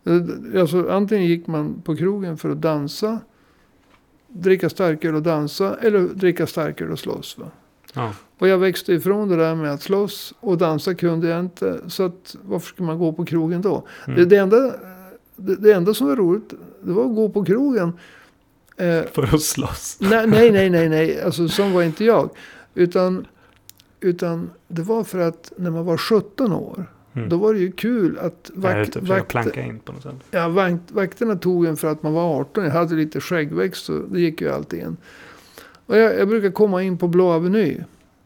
Eh, 0.04 0.62
Alltså, 0.62 0.89
antingen 0.89 1.26
gick 1.26 1.48
man 1.48 1.82
på 1.82 1.96
krogen 1.96 2.38
för 2.38 2.50
att 2.50 2.62
dansa. 2.62 3.20
Dricka 4.28 4.70
starköl 4.70 5.15
och 5.15 5.22
dansa. 5.22 5.78
Eller 5.82 6.02
dricka 6.02 6.48
starköl 6.48 6.91
och 6.91 7.00
slåss. 7.00 7.38
Va? 7.38 7.46
Ja. 7.94 8.13
Och 8.38 8.48
jag 8.48 8.58
växte 8.58 8.94
ifrån 8.94 9.30
det 9.30 9.36
där 9.36 9.56
med 9.56 9.72
att 9.74 9.82
slåss 9.82 10.34
och 10.39 10.58
dansa 10.58 10.94
kunde 10.96 11.28
jag 11.28 11.39
inte. 11.39 11.80
Så 11.88 12.04
att, 12.04 12.36
varför 12.41 12.68
ska 12.68 12.84
man 12.84 13.00
gå 13.00 13.13
på 13.13 13.26
krogen 13.26 13.62
då? 13.62 13.88
Mm. 14.08 14.20
Det, 14.20 14.26
det, 14.26 14.38
enda, 14.38 14.74
det, 15.36 15.56
det 15.56 15.72
enda 15.72 15.94
som 15.94 16.08
var 16.08 16.15
roligt, 16.15 16.54
det 16.84 16.91
var 16.91 17.06
att 17.06 17.15
gå 17.15 17.30
på 17.30 17.46
krogen. 17.46 17.94
Eh, 18.78 19.04
För 19.14 19.36
att 19.36 19.42
slåss. 19.42 19.98
nej, 20.00 20.28
nej, 20.28 20.52
nej, 20.52 20.70
nej, 20.70 20.90
nej. 20.90 21.22
Alltså 21.22 21.48
sån 21.48 21.74
var 21.74 21.84
inte 21.84 22.06
jag. 22.06 22.30
Utan, 22.74 23.28
utan 24.00 24.50
det 24.68 24.82
var 24.82 25.04
för 25.04 25.20
att 25.20 25.52
när 25.58 25.72
man 25.72 25.86
var 25.86 25.98
17 25.98 26.52
år. 26.52 26.86
Mm. 27.14 27.30
Då 27.30 27.38
var 27.38 27.54
det 27.54 27.60
ju 27.60 27.72
kul 27.72 28.18
att 28.20 28.52
Jag 28.56 28.72
är 28.72 28.78
vak, 28.78 28.88
ute 28.88 29.00
och 29.00 29.04
försöker 29.04 29.20
vakt, 29.20 29.32
planka 29.32 29.62
in 29.62 29.80
på 29.80 29.92
något 29.92 30.04
sätt. 30.04 30.16
ja, 30.32 30.48
vakt, 30.48 30.92
vakterna 30.92 31.36
tog 31.36 31.66
en 31.66 31.78
för 31.78 31.88
att 31.88 32.04
man 32.04 32.14
var 32.14 32.40
18. 32.40 32.64
Jag 32.64 32.72
hade 32.72 32.96
lite 32.96 33.22
skäggväxt 33.22 33.86
så 33.86 34.00
det 34.00 34.20
gick 34.20 34.42
ju 34.42 34.50
alltid 34.50 34.80
in. 34.80 34.98
Och 35.86 35.98
jag, 35.98 36.20
jag 36.20 36.28
brukar 36.28 36.52
komma 36.52 36.84
in 36.84 36.98
på 36.98 37.08
Blå 37.08 37.32
Aveny. 37.32 37.78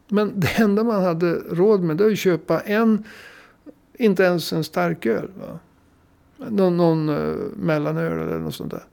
Men 0.08 0.32
det 0.40 0.58
enda 0.58 0.84
man 0.84 1.02
hade 1.02 1.34
råd 1.34 1.82
med 1.82 1.96
det 1.96 2.04
var 2.04 2.10
att 2.10 2.18
köpa 2.18 2.60
en, 2.60 3.04
inte 3.98 4.22
ens 4.22 4.52
en 4.52 4.64
starköl. 4.64 5.28
Va? 5.40 5.58
Någon, 6.48 6.76
någon 6.76 7.08
uh, 7.08 7.36
mellanöl 7.56 8.12
eller 8.12 8.38
något 8.38 8.54
sånt 8.54 8.70
där. 8.70 8.84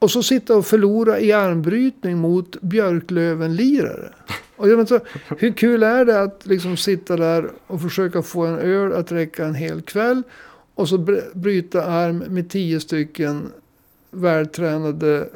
Och 0.00 0.10
så 0.10 0.22
sitta 0.22 0.56
och 0.56 0.66
förlora 0.66 1.20
i 1.20 1.32
armbrytning 1.32 2.18
mot 2.18 2.60
Björklöven-lirare. 2.60 4.12
Och 4.56 4.68
jag 4.68 4.76
menar, 4.76 5.00
hur 5.38 5.52
kul 5.52 5.82
är 5.82 6.04
det 6.04 6.20
att 6.22 6.46
liksom 6.46 6.76
sitta 6.76 7.16
där 7.16 7.50
och 7.66 7.82
försöka 7.82 8.22
få 8.22 8.46
en 8.46 8.58
öl 8.58 8.92
att 8.92 9.12
räcka 9.12 9.44
en 9.44 9.54
hel 9.54 9.82
kväll. 9.82 10.22
Och 10.74 10.88
så 10.88 10.98
br- 10.98 11.38
bryta 11.38 11.84
arm 11.84 12.18
med 12.18 12.50
tio 12.50 12.80
stycken 12.80 13.52
vältränade, 14.10 15.28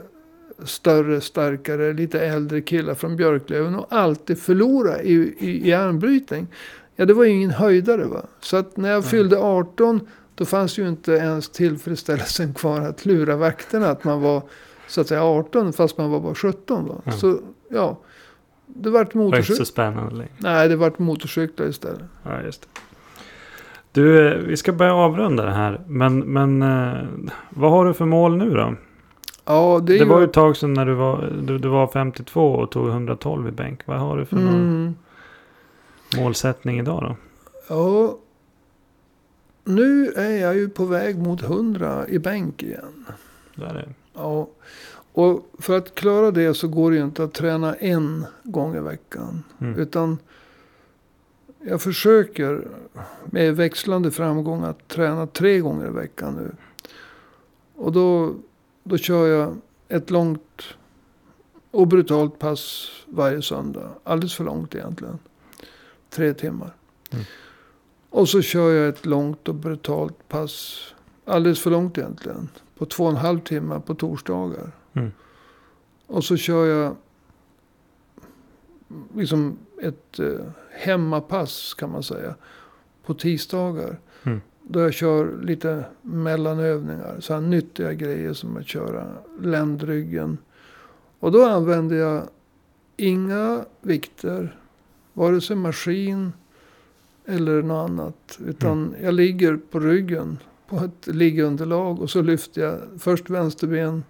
större, 0.64 1.20
starkare, 1.20 1.92
lite 1.92 2.20
äldre 2.20 2.60
killar 2.60 2.94
från 2.94 3.16
Björklöven. 3.16 3.74
Och 3.74 3.86
alltid 3.88 4.38
förlora 4.38 5.02
i, 5.02 5.12
i, 5.38 5.68
i 5.68 5.72
armbrytning. 5.72 6.46
Ja, 6.96 7.04
det 7.04 7.14
var 7.14 7.24
ju 7.24 7.30
ingen 7.30 7.50
höjdare 7.50 8.04
va. 8.04 8.26
Så 8.40 8.56
att 8.56 8.76
när 8.76 8.90
jag 8.90 9.04
fyllde 9.04 9.38
18 9.38 10.00
då 10.34 10.44
fanns 10.44 10.78
ju 10.78 10.88
inte 10.88 11.12
ens 11.12 11.48
tillfredsställelsen 11.48 12.54
kvar 12.54 12.80
att 12.80 13.06
lura 13.06 13.36
vakterna 13.36 13.88
att 13.88 14.04
man 14.04 14.20
var 14.20 14.42
så 14.88 15.00
att 15.00 15.06
säga 15.08 15.24
18 15.24 15.72
fast 15.72 15.98
man 15.98 16.10
var 16.10 16.20
bara 16.20 16.34
17. 16.34 16.88
Va? 16.88 16.94
Mm. 17.04 17.18
Så 17.18 17.38
ja, 17.68 17.98
det 18.66 18.90
vart 18.90 19.12
Det 19.12 19.18
var 19.18 19.24
inte 19.24 19.42
så 19.42 19.52
motorcyklar. 19.52 19.64
spännande 19.64 20.14
längre. 20.14 20.32
Nej, 20.38 20.68
det 20.68 20.76
vart 20.76 20.98
motorcyklar 20.98 21.66
istället. 21.66 22.02
Ja, 22.22 22.42
just 22.42 22.62
det. 22.62 22.68
Du, 23.92 24.28
eh, 24.28 24.38
vi 24.38 24.56
ska 24.56 24.72
börja 24.72 24.94
avrunda 24.94 25.44
det 25.44 25.52
här. 25.52 25.80
Men, 25.86 26.18
men 26.18 26.62
eh, 26.62 27.04
vad 27.50 27.70
har 27.70 27.84
du 27.86 27.94
för 27.94 28.04
mål 28.04 28.36
nu 28.36 28.50
då? 28.50 28.74
Ja, 29.44 29.80
det 29.82 29.98
Det, 29.98 30.04
var 30.04 30.18
ju 30.18 30.24
ett 30.24 30.32
tag 30.32 30.56
sedan 30.56 30.74
när 30.74 30.86
du 30.86 30.94
var, 30.94 31.32
du, 31.42 31.58
du 31.58 31.68
var 31.68 31.86
52 31.86 32.52
och 32.52 32.70
tog 32.70 32.88
112 32.88 33.48
i 33.48 33.50
bänk. 33.50 33.80
Vad 33.86 33.98
har 33.98 34.16
du 34.16 34.24
för 34.24 34.36
mm, 34.36 34.94
målsättning 36.16 36.78
idag 36.78 37.02
då? 37.02 37.16
ja, 37.68 38.18
nu 39.64 40.12
är 40.12 40.36
jag 40.36 40.56
ju 40.56 40.68
på 40.68 40.84
väg 40.84 41.18
mot 41.18 41.42
100 41.42 42.08
i 42.08 42.18
bänk 42.18 42.62
igen. 42.62 43.04
Det 43.54 43.64
är 43.64 43.74
det. 43.74 43.88
Ja, 44.14 44.48
och 45.12 45.50
för 45.58 45.78
att 45.78 45.94
klara 45.94 46.30
det 46.30 46.54
så 46.54 46.68
går 46.68 46.90
det 46.90 46.96
ju 46.96 47.04
inte 47.04 47.24
att 47.24 47.32
träna 47.32 47.74
en 47.74 48.26
gång 48.42 48.76
i 48.76 48.80
veckan. 48.80 49.42
Mm. 49.60 49.78
Utan 49.78 50.18
jag 51.60 51.82
försöker 51.82 52.68
med 53.24 53.56
växlande 53.56 54.10
framgång 54.10 54.62
att 54.62 54.88
träna 54.88 55.26
tre 55.26 55.58
gånger 55.58 55.86
i 55.86 55.90
veckan 55.90 56.34
nu. 56.34 56.50
Och 57.74 57.92
då, 57.92 58.34
då 58.82 58.98
kör 58.98 59.26
jag 59.26 59.56
ett 59.88 60.10
långt 60.10 60.62
och 61.70 61.88
brutalt 61.88 62.38
pass 62.38 62.90
varje 63.06 63.42
söndag. 63.42 63.88
Alldeles 64.04 64.34
för 64.34 64.44
långt 64.44 64.74
egentligen. 64.74 65.18
Tre 66.10 66.34
timmar. 66.34 66.74
Mm. 67.10 67.24
Och 68.14 68.28
så 68.28 68.42
kör 68.42 68.72
jag 68.72 68.88
ett 68.88 69.06
långt 69.06 69.48
och 69.48 69.54
brutalt 69.54 70.28
pass. 70.28 70.80
Alldeles 71.24 71.60
för 71.60 71.70
långt 71.70 71.98
egentligen. 71.98 72.48
På 72.78 72.86
två 72.86 73.04
och 73.04 73.10
en 73.10 73.16
halv 73.16 73.40
timme 73.40 73.80
på 73.86 73.94
torsdagar. 73.94 74.72
Mm. 74.92 75.12
Och 76.06 76.24
så 76.24 76.36
kör 76.36 76.66
jag 76.66 76.96
liksom 79.14 79.58
ett 79.82 80.18
eh, 80.18 80.46
hemmapass 80.70 81.74
kan 81.74 81.90
man 81.90 82.02
säga. 82.02 82.34
På 83.06 83.14
tisdagar. 83.14 83.98
Mm. 84.22 84.40
Då 84.62 84.80
jag 84.80 84.94
kör 84.94 85.42
lite 85.42 85.84
mellanövningar. 86.02 87.20
Så 87.20 87.34
här 87.34 87.40
nyttiga 87.40 87.92
grejer 87.92 88.32
som 88.32 88.56
att 88.56 88.66
köra 88.66 89.06
ländryggen. 89.40 90.38
Och 91.20 91.32
då 91.32 91.44
använder 91.44 91.96
jag 91.96 92.22
inga 92.96 93.64
vikter. 93.80 94.58
Vare 95.12 95.40
sig 95.40 95.56
maskin 95.56 96.32
eller 97.26 97.62
något 97.62 97.90
annat. 97.90 98.38
Utan 98.46 98.94
jag 99.02 99.14
ligger 99.14 99.56
på 99.56 99.80
ryggen 99.80 100.38
på 100.68 100.76
ett 100.76 101.06
liggunderlag. 101.06 102.00
Och 102.00 102.10
så 102.10 102.22
lyfter 102.22 102.62
jag 102.62 102.78
först 102.98 103.30
vänsterben 103.30 104.04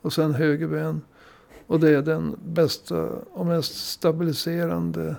och 0.00 0.12
sen 0.12 0.34
högerben. 0.34 1.00
Och 1.66 1.80
det 1.80 1.90
är 1.90 2.02
den 2.02 2.36
bästa 2.44 3.02
och 3.10 3.46
mest 3.46 3.90
stabiliserande 3.90 5.16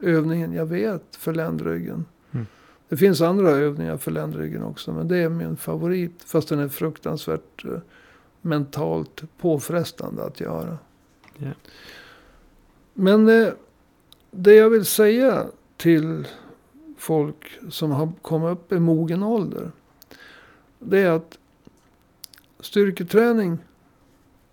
övningen 0.00 0.52
jag 0.52 0.66
vet 0.66 1.16
för 1.16 1.34
ländryggen. 1.34 2.04
Mm. 2.30 2.46
Det 2.88 2.96
finns 2.96 3.20
andra 3.20 3.50
övningar 3.50 3.96
för 3.96 4.10
ländryggen 4.10 4.62
också. 4.62 4.92
Men 4.92 5.08
det 5.08 5.16
är 5.16 5.28
min 5.28 5.56
favorit. 5.56 6.22
Fast 6.26 6.48
den 6.48 6.58
är 6.58 6.68
fruktansvärt 6.68 7.64
eh, 7.64 7.78
mentalt 8.40 9.22
påfrestande 9.38 10.24
att 10.24 10.40
göra. 10.40 10.78
Ja. 11.36 11.50
Men 12.94 13.28
eh, 13.28 13.48
det 14.30 14.54
jag 14.54 14.70
vill 14.70 14.84
säga 14.84 15.46
till 15.76 16.26
folk 17.02 17.58
som 17.70 17.90
har 17.90 18.12
kommit 18.22 18.50
upp 18.50 18.72
i 18.72 18.78
mogen 18.78 19.22
ålder. 19.22 19.70
Det 20.78 20.98
är 20.98 21.10
att 21.10 21.38
styrketräning 22.60 23.58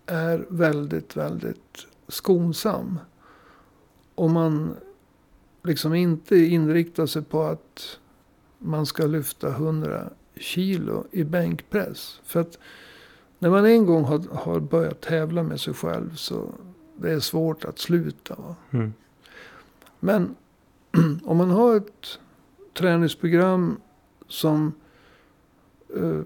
är 0.06 0.46
väldigt, 0.48 1.16
väldigt 1.16 1.86
skonsam. 2.08 2.98
Om 4.14 4.32
man 4.32 4.76
liksom 5.62 5.94
inte 5.94 6.36
inriktar 6.36 7.06
sig 7.06 7.22
på 7.22 7.42
att 7.42 7.98
man 8.58 8.86
ska 8.86 9.06
lyfta 9.06 9.48
100 9.48 10.10
kilo 10.36 11.04
i 11.10 11.24
bänkpress. 11.24 12.20
För 12.24 12.40
att 12.40 12.58
när 13.38 13.50
man 13.50 13.66
en 13.66 13.86
gång 13.86 14.04
har, 14.04 14.18
har 14.32 14.60
börjat 14.60 15.00
tävla 15.00 15.42
med 15.42 15.60
sig 15.60 15.74
själv 15.74 16.14
så 16.14 16.54
det 16.96 17.12
är 17.12 17.20
svårt 17.20 17.64
att 17.64 17.78
sluta. 17.78 18.34
Va? 18.34 18.56
Mm. 18.70 18.92
Men 20.00 20.36
om 21.24 21.36
man 21.36 21.50
har 21.50 21.76
ett 21.76 22.18
träningsprogram 22.74 23.80
som 24.28 24.72
eh, 25.96 26.20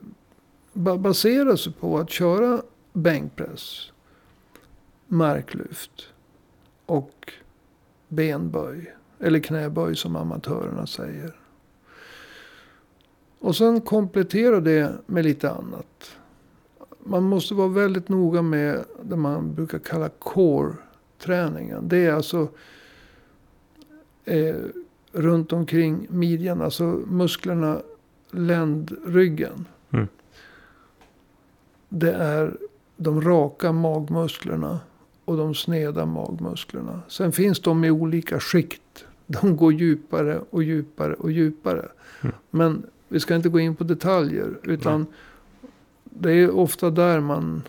baserar 0.96 1.56
sig 1.56 1.72
på 1.72 1.98
att 1.98 2.10
köra 2.10 2.62
bänkpress, 2.92 3.92
marklyft 5.06 6.08
och 6.86 7.32
benböj. 8.08 8.94
Eller 9.18 9.40
knäböj 9.40 9.96
som 9.96 10.16
amatörerna 10.16 10.86
säger. 10.86 11.36
Och 13.38 13.56
sen 13.56 13.80
komplettera 13.80 14.60
det 14.60 14.92
med 15.06 15.24
lite 15.24 15.50
annat. 15.50 16.16
Man 16.98 17.22
måste 17.22 17.54
vara 17.54 17.68
väldigt 17.68 18.08
noga 18.08 18.42
med 18.42 18.84
det 19.02 19.16
man 19.16 19.54
brukar 19.54 19.78
kalla 19.78 20.08
core-träningen. 20.08 21.88
Det 21.88 22.06
är 22.06 22.12
alltså 22.12 22.48
eh, 24.24 24.56
runt 25.14 25.52
omkring 25.52 26.06
midjan, 26.10 26.62
alltså 26.62 26.84
musklerna 27.06 27.80
ländryggen. 28.30 29.66
Mm. 29.90 30.08
Det 31.88 32.12
är 32.12 32.56
de 32.96 33.22
raka 33.22 33.72
magmusklerna 33.72 34.80
och 35.24 35.36
de 35.36 35.54
sneda 35.54 36.06
magmusklerna. 36.06 37.02
Sen 37.08 37.32
finns 37.32 37.60
de 37.60 37.84
i 37.84 37.90
olika 37.90 38.40
skikt. 38.40 39.04
De 39.26 39.56
går 39.56 39.72
djupare 39.72 40.40
och 40.50 40.62
djupare 40.62 41.14
och 41.14 41.30
djupare. 41.30 41.88
Mm. 42.20 42.34
Men 42.50 42.86
vi 43.08 43.20
ska 43.20 43.34
inte 43.34 43.48
gå 43.48 43.60
in 43.60 43.76
på 43.76 43.84
detaljer. 43.84 44.58
Utan 44.62 45.06
det 46.04 46.32
är 46.32 46.50
ofta 46.50 46.90
där 46.90 47.20
man 47.20 47.62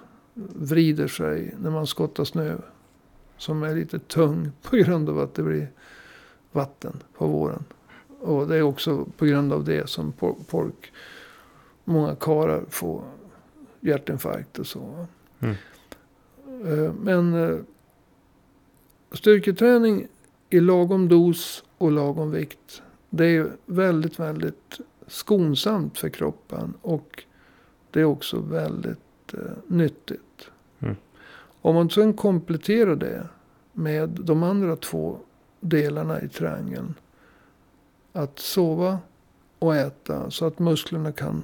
vrider 0.53 1.07
sig 1.07 1.55
när 1.61 1.71
man 1.71 1.87
skottar 1.87 2.23
snö. 2.23 2.57
Som 3.37 3.63
är 3.63 3.75
lite 3.75 3.99
tung 3.99 4.51
på 4.61 4.75
grund 4.75 5.09
av 5.09 5.19
att 5.19 5.33
det 5.33 5.43
blir 5.43 5.71
vatten 6.55 7.03
på 7.17 7.27
våren. 7.27 7.63
Och 8.19 8.47
det 8.47 8.55
är 8.55 8.61
också 8.61 9.05
på 9.17 9.25
grund 9.25 9.53
av 9.53 9.63
det 9.63 9.89
som 9.89 10.13
folk, 10.47 10.93
många 11.83 12.15
karlar 12.15 12.65
får 12.69 13.03
hjärtinfarkt 13.79 14.59
och 14.59 14.67
så. 14.67 15.07
Mm. 15.39 15.55
Eh, 16.65 16.93
Men 16.93 17.33
eh, 17.33 17.57
styrketräning 19.11 20.07
i 20.49 20.59
lagom 20.59 21.07
dos 21.07 21.63
och 21.77 21.91
lagom 21.91 22.31
vikt. 22.31 22.81
Det 23.09 23.25
är 23.25 23.51
väldigt, 23.65 24.19
väldigt 24.19 24.79
skonsamt 25.07 25.97
för 25.97 26.09
kroppen. 26.09 26.73
Och 26.81 27.23
det 27.91 27.99
är 27.99 28.05
också 28.05 28.39
väldigt 28.39 29.33
eh, 29.33 29.39
nyttigt. 29.67 30.49
Mm. 30.79 30.95
Om 31.61 31.75
man 31.75 31.89
sen 31.89 32.13
kompletterar 32.13 32.95
det 32.95 33.27
med 33.73 34.09
de 34.09 34.43
andra 34.43 34.75
två 34.75 35.17
delarna 35.69 36.21
i 36.21 36.27
triangeln. 36.29 36.93
Att 38.13 38.39
sova 38.39 38.99
och 39.59 39.75
äta 39.75 40.31
så 40.31 40.45
att 40.45 40.59
musklerna 40.59 41.11
kan 41.11 41.43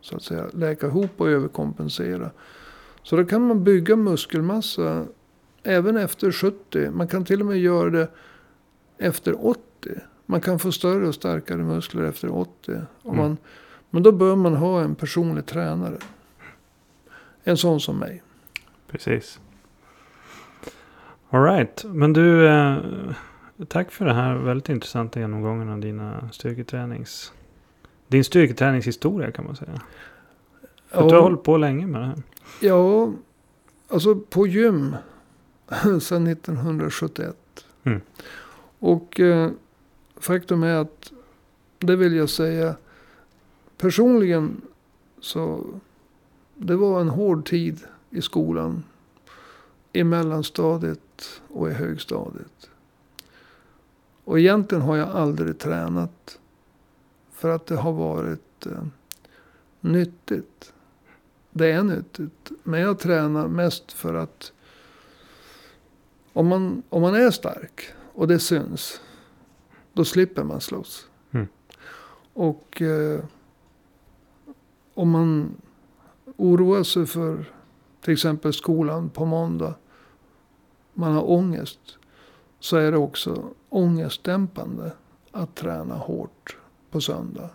så 0.00 0.16
att 0.16 0.22
säga 0.22 0.46
läka 0.52 0.86
ihop 0.86 1.10
och 1.16 1.28
överkompensera. 1.28 2.30
Så 3.02 3.16
då 3.16 3.24
kan 3.24 3.46
man 3.48 3.64
bygga 3.64 3.96
muskelmassa 3.96 5.04
även 5.62 5.96
efter 5.96 6.32
70. 6.32 6.90
Man 6.90 7.08
kan 7.08 7.24
till 7.24 7.40
och 7.40 7.46
med 7.46 7.58
göra 7.58 7.90
det 7.90 8.08
efter 8.98 9.46
80. 9.46 9.60
Man 10.26 10.40
kan 10.40 10.58
få 10.58 10.72
större 10.72 11.08
och 11.08 11.14
starkare 11.14 11.58
muskler 11.62 12.02
efter 12.04 12.28
80. 12.36 12.72
Om 13.02 13.12
Mm. 13.12 13.16
man, 13.16 13.36
men 13.90 14.02
då 14.02 14.12
bör 14.12 14.36
man 14.36 14.54
ha 14.56 14.80
en 14.82 14.94
personlig 14.94 15.46
tränare. 15.46 15.98
En 17.44 17.56
sån 17.56 17.80
som 17.80 17.98
mig. 17.98 18.22
Precis. 18.90 19.40
Alright, 21.30 21.84
men 21.84 22.12
du. 22.12 22.48
Tack 23.68 23.90
för 23.90 24.04
det 24.04 24.14
här 24.14 24.34
väldigt 24.34 24.68
intressanta 24.68 25.20
genomgången 25.20 25.68
av 25.68 25.80
dina 25.80 26.28
styrketränings... 26.32 27.32
Din 28.08 28.24
styrketräningshistoria 28.24 29.30
kan 29.30 29.44
man 29.44 29.56
säga. 29.56 29.82
För 30.88 31.02
att 31.02 31.08
du 31.08 31.14
har 31.14 31.22
hållit 31.22 31.42
på 31.42 31.56
länge 31.56 31.86
med 31.86 32.00
det 32.00 32.06
här. 32.06 32.22
Ja, 32.60 33.12
alltså 33.88 34.14
på 34.14 34.46
gym 34.46 34.96
sedan 36.00 36.26
1971. 36.26 37.36
Mm. 37.84 38.00
Och 38.78 39.20
eh, 39.20 39.50
faktum 40.16 40.62
är 40.62 40.76
att, 40.76 41.12
det 41.78 41.96
vill 41.96 42.16
jag 42.16 42.28
säga, 42.28 42.74
personligen 43.78 44.60
så 45.20 45.64
det 46.54 46.76
var 46.76 47.00
en 47.00 47.08
hård 47.08 47.46
tid 47.46 47.80
i 48.10 48.22
skolan. 48.22 48.84
I 49.92 50.04
mellanstadiet 50.04 51.40
och 51.48 51.70
i 51.70 51.72
högstadiet. 51.72 52.70
Och 54.24 54.38
egentligen 54.38 54.82
har 54.82 54.96
jag 54.96 55.08
aldrig 55.08 55.58
tränat. 55.58 56.38
För 57.32 57.48
att 57.48 57.66
det 57.66 57.76
har 57.76 57.92
varit 57.92 58.66
eh, 58.66 58.84
nyttigt. 59.80 60.72
Det 61.50 61.72
är 61.72 61.82
nyttigt. 61.82 62.52
Men 62.62 62.80
jag 62.80 62.98
tränar 62.98 63.48
mest 63.48 63.92
för 63.92 64.14
att 64.14 64.52
om 66.32 66.46
man, 66.46 66.82
om 66.88 67.02
man 67.02 67.14
är 67.14 67.30
stark 67.30 67.82
och 68.14 68.28
det 68.28 68.38
syns. 68.38 69.00
Då 69.92 70.04
slipper 70.04 70.44
man 70.44 70.60
slåss. 70.60 71.06
Mm. 71.30 71.46
Och 72.32 72.82
eh, 72.82 73.24
om 74.94 75.10
man 75.10 75.56
oroar 76.36 76.82
sig 76.82 77.06
för 77.06 77.44
till 78.00 78.12
exempel 78.12 78.52
skolan 78.52 79.10
på 79.10 79.24
måndag. 79.24 79.74
Man 80.94 81.12
har 81.12 81.30
ångest. 81.30 81.98
Så 82.60 82.76
är 82.76 82.92
det 82.92 82.98
också 82.98 83.54
ångestdämpande 83.72 84.92
att 85.30 85.54
träna 85.54 85.94
hårt 85.94 86.56
på 86.90 87.00
söndag. 87.00 87.50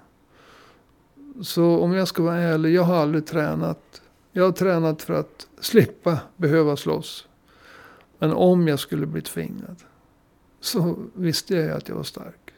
Så 1.42 1.80
om 1.80 1.94
jag 1.94 2.08
ska 2.08 2.24
vara 2.24 2.38
ärlig, 2.38 2.74
jag 2.74 2.84
har 2.84 2.96
aldrig 2.96 3.26
tränat. 3.26 4.02
Jag 4.32 4.44
har 4.44 4.52
tränat 4.52 5.02
för 5.02 5.14
att 5.14 5.48
slippa 5.60 6.20
behöva 6.38 6.76
slåss. 6.76 7.28
Men 8.20 8.34
om 8.34 8.68
jag 8.68 8.80
skulle 8.80 9.06
bli 9.06 9.22
tvingad. 9.22 9.84
Så 10.60 10.96
visste 11.14 11.56
jag 11.56 11.78
att 11.78 11.90
jag 11.90 11.96
var 11.96 12.04
stark. 12.04 12.54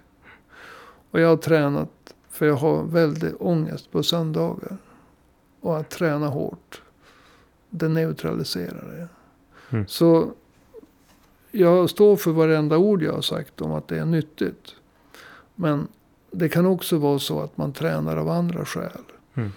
Och 1.12 1.20
jag 1.20 1.28
har 1.28 1.38
tränat 1.38 2.14
för 2.30 2.46
jag 2.46 2.56
har 2.56 2.84
väldigt 2.84 3.36
ångest 3.40 3.92
på 3.92 4.04
söndagar. 4.04 4.78
Och 5.62 5.78
att 5.78 5.90
träna 5.90 6.28
hårt. 6.28 6.82
Det 7.70 7.88
neutraliserar 7.88 8.92
det. 8.92 9.08
Mm. 9.76 9.88
Så 9.88 10.32
jag 11.52 11.90
står 11.90 12.16
för 12.16 12.32
varenda 12.32 12.78
ord 12.78 13.04
jag 13.04 13.14
har 13.14 13.22
sagt 13.22 13.62
om 13.62 13.72
att 13.72 13.88
det 13.88 14.00
är 14.00 14.06
nyttigt. 14.06 14.76
Men 15.56 15.88
det 16.32 16.50
kan 16.50 16.66
också 16.66 16.98
vara 16.98 17.20
så 17.20 17.40
att 17.40 17.58
man 17.58 17.74
tränar 17.74 18.18
av 18.18 18.30
andra 18.30 18.66
skäl. 18.66 19.02
Mm. 19.34 19.52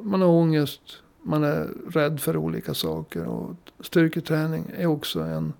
Man 0.00 0.20
har 0.20 0.28
ångest, 0.28 0.80
man 1.22 1.44
är 1.44 1.68
rädd 1.88 2.20
för 2.20 2.36
olika 2.36 2.74
saker. 2.74 3.24
Och 3.24 3.56
styrketräning 3.80 4.64
är 4.76 4.86
också 4.86 5.20
en 5.20 5.52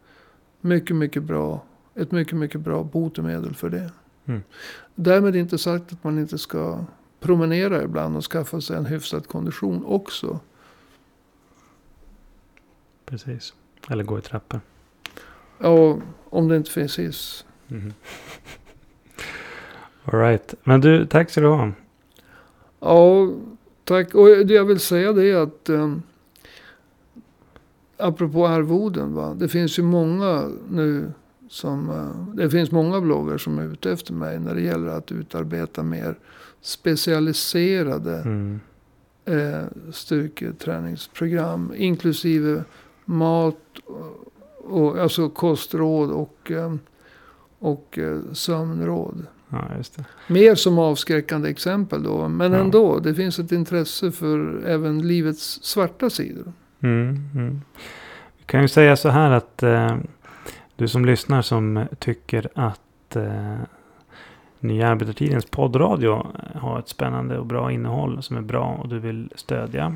mycket, 0.61 0.97
mycket 0.97 1.23
bra, 1.23 1.63
ett 1.95 2.11
mycket, 2.13 2.35
mycket 2.35 2.61
bra 2.61 2.85
botemedel 2.85 3.55
för 3.55 3.71
det. 3.71 3.91
Mm. 4.25 4.43
Därmed 4.95 5.37
inte 5.37 5.59
sagt 5.59 5.93
att 5.93 6.05
man 6.05 6.19
inte 6.19 6.39
ska 6.39 6.85
promenera 7.21 7.83
ibland 7.83 8.17
och 8.17 8.25
skaffa 8.25 8.61
sig 8.61 8.77
en 8.77 8.87
hyfsad 8.87 9.29
kondition 9.29 9.85
också. 9.85 10.41
Precis. 13.05 13.55
Eller 13.89 14.05
gå 14.05 14.19
i 14.19 14.23
trappor. 14.23 14.61
Ja, 15.59 15.99
om 16.31 16.49
det 16.49 16.57
inte 16.57 16.71
finns 16.71 16.99
hiss. 16.99 17.45
Mm. 17.71 17.93
Alright. 20.05 20.55
Men 20.65 20.81
du, 20.81 21.07
tack 21.07 21.31
så 21.31 21.41
du 21.41 21.47
ha. 21.47 21.71
Ja, 22.81 23.29
tack. 23.85 24.15
Och 24.15 24.27
det 24.47 24.55
jag 24.55 24.65
vill 24.65 24.81
säga 24.81 25.13
det 25.13 25.31
är 25.31 25.37
att 25.37 25.69
um, 25.69 26.03
apropå 27.97 28.47
arvoden. 28.47 29.15
Va? 29.15 29.35
Det 29.35 29.49
finns 29.49 29.79
ju 29.79 29.83
många 29.83 30.49
nu 30.71 31.13
som, 31.49 31.91
eh, 31.91 32.35
det 32.35 32.51
finns 32.51 32.71
många 32.71 33.01
bloggar 33.01 33.39
som 33.39 33.59
är 33.59 33.73
ute 33.73 33.93
efter 33.93 34.13
mig 34.13 34.41
när 34.41 34.55
det 34.55 34.61
gäller 34.61 34.89
att 34.89 35.13
utarbeta 35.13 35.83
mer 35.83 36.19
specialiserade 36.61 38.17
Mm. 38.19 38.61
eh, 39.25 39.65
styrketräningsprogram. 39.93 41.73
Inklusive 41.77 42.65
mat, 43.05 43.57
och, 44.65 44.99
alltså 44.99 45.29
kostråd 45.29 46.11
och, 46.11 46.51
eh, 46.51 46.75
och 47.59 47.99
eh, 47.99 48.19
sömnråd. 48.33 49.27
Ja. 49.49 49.61
Mer 50.27 50.55
som 50.55 50.79
avskräckande 50.79 51.49
exempel 51.51 52.03
då. 52.03 52.29
Men 52.29 52.53
Ja. 52.53 52.59
ändå, 52.59 52.99
det 52.99 53.15
finns 53.15 53.39
ett 53.39 53.53
intresse 53.53 54.13
för 54.13 54.63
även 54.67 55.09
livets 55.09 55.63
svarta 55.63 56.11
sidor. 56.11 56.53
Mm, 56.81 57.29
mm. 57.35 57.61
Vi 58.39 58.45
kan 58.47 58.63
ju 58.63 58.69
säga 58.69 58.97
så 58.97 59.09
här 59.09 59.31
att 59.31 59.63
eh, 59.63 59.97
du 60.77 60.89
som 60.89 61.05
lyssnar 61.05 61.43
som 61.43 61.87
tycker 61.99 62.49
att 62.55 63.17
eh, 63.17 63.57
Nya 64.61 64.89
Arbetartidens 64.89 65.47
poddradio 65.47 66.27
har 66.55 66.79
ett 66.79 66.89
spännande 66.89 67.39
och 67.39 67.47
bra 67.47 67.73
innehåll 67.73 68.23
som 68.23 68.37
är 68.37 68.41
bra 68.41 68.79
och 68.83 68.89
du 68.89 68.99
vill 68.99 69.33
stödja. 69.35 69.95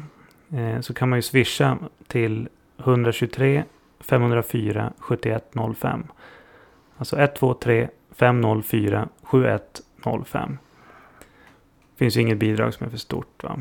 Eh, 0.51 0.81
så 0.81 0.95
kan 0.95 1.09
man 1.09 1.19
ju 1.19 1.23
swisha 1.23 1.79
till 2.07 2.49
123 2.79 3.65
504 4.03 4.93
7105. 4.99 6.07
Alltså 6.97 7.17
123 7.17 7.89
504 8.11 9.09
7105. 9.23 10.59
Finns 11.97 12.17
ju 12.17 12.21
inget 12.21 12.39
bidrag 12.39 12.75
som 12.75 12.87
är 12.87 12.91
för 12.91 12.99
stort. 12.99 13.43
Va? 13.43 13.61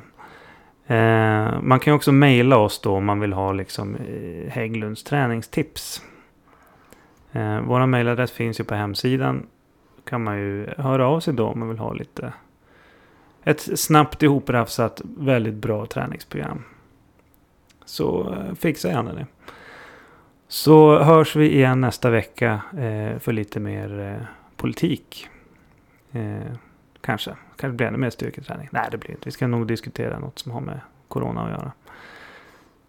Eh, 0.96 1.62
man 1.62 1.80
kan 1.80 1.94
också 1.94 2.12
mejla 2.12 2.58
oss 2.58 2.82
då 2.82 2.96
om 2.96 3.06
man 3.06 3.20
vill 3.20 3.34
ha 3.34 3.52
liksom 3.52 3.96
eh, 3.96 4.52
Hägglunds 4.52 5.04
träningstips. 5.04 6.02
Eh, 7.32 7.62
Vår 7.62 7.86
mejladress 7.86 8.32
finns 8.32 8.60
ju 8.60 8.64
på 8.64 8.76
hemsidan. 8.76 9.48
kan 10.04 10.24
man 10.24 10.38
ju 10.38 10.68
höra 10.78 11.08
av 11.08 11.20
sig 11.20 11.34
då 11.34 11.48
om 11.48 11.60
man 11.60 11.70
vill 11.70 11.80
ha 11.80 11.94
lite 11.94 12.34
ett 13.44 13.80
snabbt 13.80 14.24
ihoprafsat 14.24 15.02
väldigt 15.04 15.54
bra 15.54 15.86
träningsprogram. 15.86 16.64
Så 17.86 18.34
eh, 18.34 18.56
fixa 18.56 18.88
gärna 18.88 19.14
det. 19.14 19.26
Så 20.52 21.00
hörs 21.00 21.36
vi 21.36 21.56
igen 21.56 21.82
nästa 21.82 22.10
vecka 22.10 22.62
eh, 22.78 23.20
för 23.20 23.32
lite 23.32 23.60
mer 23.60 24.00
eh, 24.00 24.28
politik. 24.56 25.28
Eh, 26.12 26.54
kanske. 27.02 27.36
Kanske 27.56 27.76
blir 27.76 27.88
ännu 27.88 27.98
mer 27.98 28.10
styrketräning. 28.10 28.70
Nej, 28.72 28.88
det 28.92 28.98
blir 28.98 29.12
inte. 29.12 29.22
Vi 29.26 29.32
ska 29.32 29.48
nog 29.48 29.68
diskutera 29.68 30.20
något 30.20 30.40
som 30.40 30.52
har 30.52 30.62
med 30.62 30.80
corona 31.08 31.44
att 31.44 31.50
göra. 31.50 31.72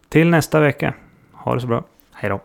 Till 0.09 0.31
nästa 0.31 0.61
vecka. 0.61 0.95
Ha 1.33 1.55
det 1.55 1.61
så 1.61 1.67
bra. 1.67 1.85
Hej 2.13 2.31
då. 2.31 2.41